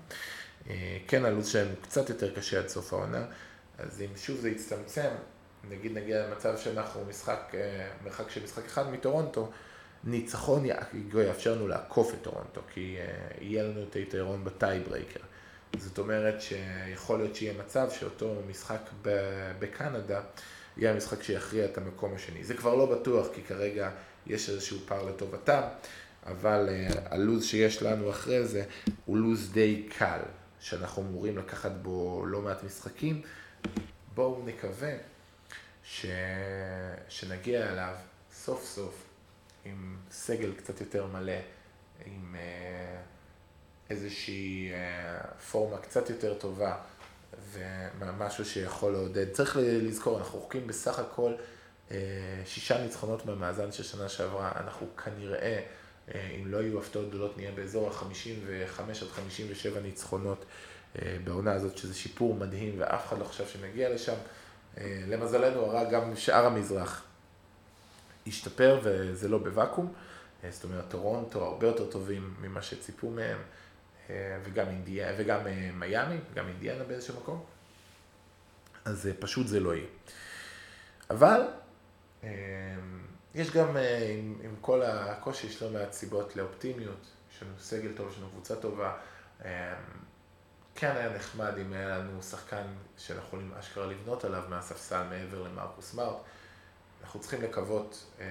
כן 1.08 1.26
הלו"ז 1.26 1.48
שלהם 1.48 1.68
קצת 1.82 2.10
יותר 2.10 2.36
קשה 2.36 2.60
עד 2.60 2.68
סוף 2.68 2.94
העונה. 2.94 3.26
אז 3.78 4.02
אם 4.02 4.18
שוב 4.18 4.38
זה 4.38 4.50
יצטמצם, 4.50 5.10
נגיד 5.70 5.98
נגיע 5.98 6.28
למצב 6.28 6.58
שאנחנו 6.58 7.06
משחק, 7.06 7.52
אה, 7.54 7.88
מרחק 8.04 8.30
של 8.30 8.44
משחק 8.44 8.66
אחד 8.66 8.92
מטורונטו, 8.92 9.52
ניצחון 10.04 10.66
יאפשר 11.14 11.56
לנו 11.56 11.68
לעקוף 11.68 12.14
את 12.14 12.22
טורונטו, 12.22 12.62
כי 12.74 12.98
אה, 13.00 13.06
יהיה 13.42 13.64
לנו 13.64 13.84
את 13.84 13.94
היתרון 13.94 14.44
ב 14.44 14.49
tie 14.49 14.66
breaker. 14.90 15.20
זאת 15.78 15.98
אומרת 15.98 16.42
שיכול 16.42 17.18
להיות 17.20 17.36
שיהיה 17.36 17.54
מצב 17.54 17.88
שאותו 17.92 18.36
משחק 18.50 18.82
בקנדה 19.60 20.22
יהיה 20.78 20.92
המשחק 20.92 21.24
שיכריע 21.24 21.66
את 21.66 21.78
המקום 21.78 22.16
השני. 22.16 22.44
זה 22.44 22.54
כבר 22.54 22.76
לא 22.76 22.86
בטוח, 22.86 23.28
כי 23.34 23.44
כרגע 23.44 23.92
יש 24.28 24.50
איזשהו 24.50 24.78
פער 24.86 25.04
לטובתם, 25.04 25.62
אבל 26.26 26.70
אה, 26.70 26.90
הלו"ז 27.10 27.46
שיש 27.46 27.84
לנו 27.84 28.10
אחרי 28.10 28.46
זה 28.46 28.64
הוא 29.06 29.18
לו"ז 29.18 29.52
די 29.52 29.88
קל, 29.98 30.20
שאנחנו 30.60 31.02
אמורים 31.02 31.38
לקחת 31.38 31.72
בו 31.72 32.26
לא 32.26 32.42
מעט 32.42 32.64
משחקים. 32.64 33.22
בואו 34.16 34.42
נקווה 34.46 34.94
ש... 35.84 36.06
שנגיע 37.10 37.72
אליו 37.72 37.96
סוף 38.34 38.66
סוף 38.66 39.04
עם 39.66 39.98
סגל 40.12 40.52
קצת 40.58 40.82
יותר 40.82 41.08
מלא, 41.08 41.34
עם 42.06 42.36
אה, 42.36 43.02
איזושהי 43.90 44.72
אה, 44.74 45.20
פורמה 45.52 45.78
קצת 45.78 46.10
יותר 46.10 46.34
טובה 46.34 46.76
ומשהו 48.00 48.46
שיכול 48.46 48.92
לעודד. 48.92 49.32
צריך 49.32 49.58
לזכור, 49.62 50.18
אנחנו 50.18 50.40
רחוקים 50.40 50.68
בסך 50.68 51.00
הכל 51.00 51.34
אה, 51.92 51.98
שישה 52.46 52.84
ניצחונות 52.84 53.26
במאזן 53.26 53.72
של 53.72 53.84
שנה 53.84 54.10
שעברה, 54.10 54.52
אנחנו 54.56 54.88
כנראה, 55.06 55.62
אם 56.16 56.48
לא 56.48 56.58
יהיו 56.58 56.80
הפתעות 56.80 57.10
גדולות, 57.10 57.38
נהיה 57.38 57.52
באזור 57.52 57.90
ה-55 57.90 58.82
עד 58.82 59.08
57 59.12 59.80
ניצחונות. 59.80 60.46
אה, 61.02 61.18
בעונה 61.24 61.54
הזאת, 61.54 61.78
שזה 61.78 61.94
שיפור 61.94 62.36
מדהים 62.36 62.76
ואף 62.78 63.08
אחד 63.08 63.20
לא 63.20 63.24
חשב 63.24 63.48
שנגיע 63.48 63.90
לשם. 63.90 64.16
אה, 64.78 65.04
למזלנו 65.08 65.62
הרע 65.62 65.84
גם 65.84 66.16
שאר 66.16 66.46
המזרח 66.46 67.04
השתפר 68.28 68.80
וזה 68.84 69.28
לא 69.28 69.38
בוואקום. 69.38 69.94
אה, 70.44 70.52
זאת 70.52 70.64
אומרת, 70.64 70.86
טורונטו 70.90 71.46
הרבה 71.46 71.68
יותר 71.68 71.86
טובים 71.92 72.34
ממה 72.42 72.62
שציפו 72.62 73.10
מהם, 73.10 73.38
וגם, 74.44 74.68
אינדיה, 74.68 75.14
וגם 75.18 75.40
מיאמי, 75.74 76.18
גם 76.34 76.48
אינדיאנה 76.48 76.84
באיזשהו 76.84 77.16
מקום. 77.16 77.44
אז 78.86 79.10
פשוט 79.20 79.48
זה 79.48 79.60
לא 79.60 79.76
יהיה. 79.76 79.88
אבל 81.10 81.42
יש 83.36 83.52
גם, 83.52 83.78
עם, 84.18 84.36
עם 84.44 84.56
כל 84.62 84.82
הקושי, 84.82 85.48
יש 85.48 85.62
לא 85.62 85.70
מעט 85.70 85.92
סיבות 85.92 86.36
לאופטימיות. 86.36 87.08
יש 87.36 87.44
לנו 87.44 87.52
סגל 87.60 87.92
טוב, 87.96 88.12
יש 88.12 88.18
לנו 88.18 88.30
קבוצה 88.30 88.56
טובה. 88.56 88.98
כן 90.76 90.96
היה 90.96 91.10
נחמד 91.10 91.58
אם 91.62 91.74
היה 91.74 91.98
לנו 91.98 92.22
שחקן 92.22 92.64
שאנחנו 92.98 93.28
יכולים 93.28 93.54
אשכרה 93.60 93.86
לבנות 93.86 94.26
עליו 94.26 94.44
מהספסל 94.50 95.04
מעבר 95.10 95.44
למרקוס 95.44 95.94
מארט. 95.94 96.18
אנחנו 97.04 97.20
צריכים 97.20 97.42
לקוות 97.42 98.06
אה, 98.20 98.26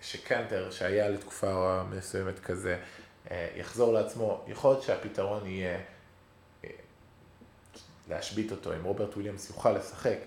שקנטר, 0.00 0.70
שהיה 0.70 1.08
לתקופה 1.08 1.82
מסוימת 1.90 2.38
כזה, 2.38 2.72
אה, 2.74 2.80
יחזור 3.56 3.92
לעצמו. 3.92 4.44
יכול 4.48 4.70
להיות 4.70 4.82
שהפתרון 4.82 5.46
יהיה 5.46 5.78
אה, 6.64 6.70
להשבית 8.08 8.50
אותו, 8.50 8.74
אם 8.74 8.84
רוברט 8.84 9.14
וויליאמס 9.14 9.50
יוכל 9.50 9.72
לשחק, 9.72 10.18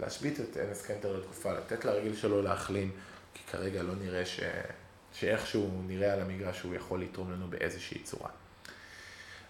להשבית 0.00 0.40
את 0.40 0.56
אנס 0.56 0.86
קנטר 0.86 1.16
לתקופה, 1.16 1.52
לתת 1.52 1.84
לרגל 1.84 2.16
שלו 2.16 2.42
להחלים, 2.42 2.90
כי 3.34 3.42
כרגע 3.50 3.82
לא 3.82 3.94
נראה 3.94 4.26
ש... 4.26 4.40
שאיכשהו 5.12 5.70
נראה 5.86 6.12
על 6.12 6.20
המגרש 6.20 6.58
שהוא 6.58 6.74
יכול 6.74 7.02
לתרום 7.02 7.32
לנו 7.32 7.48
באיזושהי 7.50 8.02
צורה. 8.02 8.30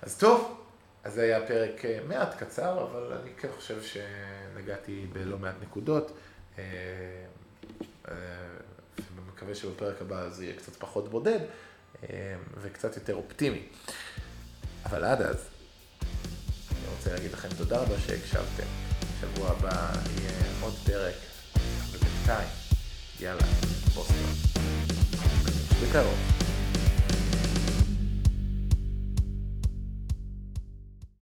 אז 0.02 0.18
טוב, 0.18 0.58
אז 1.04 1.14
זה 1.14 1.22
היה 1.22 1.46
פרק 1.46 1.85
אה, 1.85 1.98
מעט 2.08 2.42
קצר, 2.42 2.82
אבל 2.82 3.18
אני 3.22 3.30
כן 3.37 3.48
חושב 3.56 3.82
שנגעתי 3.82 5.06
בלא 5.12 5.38
מעט 5.38 5.54
נקודות. 5.62 6.12
אה, 6.58 6.64
אה, 8.08 8.14
ומקווה 9.16 9.54
שבפרק 9.54 10.02
הבא 10.02 10.28
זה 10.28 10.44
יהיה 10.44 10.56
קצת 10.56 10.76
פחות 10.76 11.08
בודד 11.08 11.40
וקצת 12.62 12.96
יותר 12.96 13.14
אופטימי. 13.14 13.62
אבל 14.85 15.05
עד 15.05 15.22
אז, 15.22 15.37
אני 16.70 16.94
רוצה 16.96 17.12
להגיד 17.12 17.33
לכם 17.33 17.48
תודה 17.59 17.78
רבה 17.78 17.94
שהקשבתם. 18.07 18.66
שבוע 19.20 19.50
הבא 19.50 19.92
יהיה 20.16 20.33
עוד 20.61 20.74
פרק, 20.85 21.14
ובינתיים, 21.90 22.48
יאללה, 23.20 23.42
בוסטון. 23.94 24.33
בקרוב. 25.83 26.41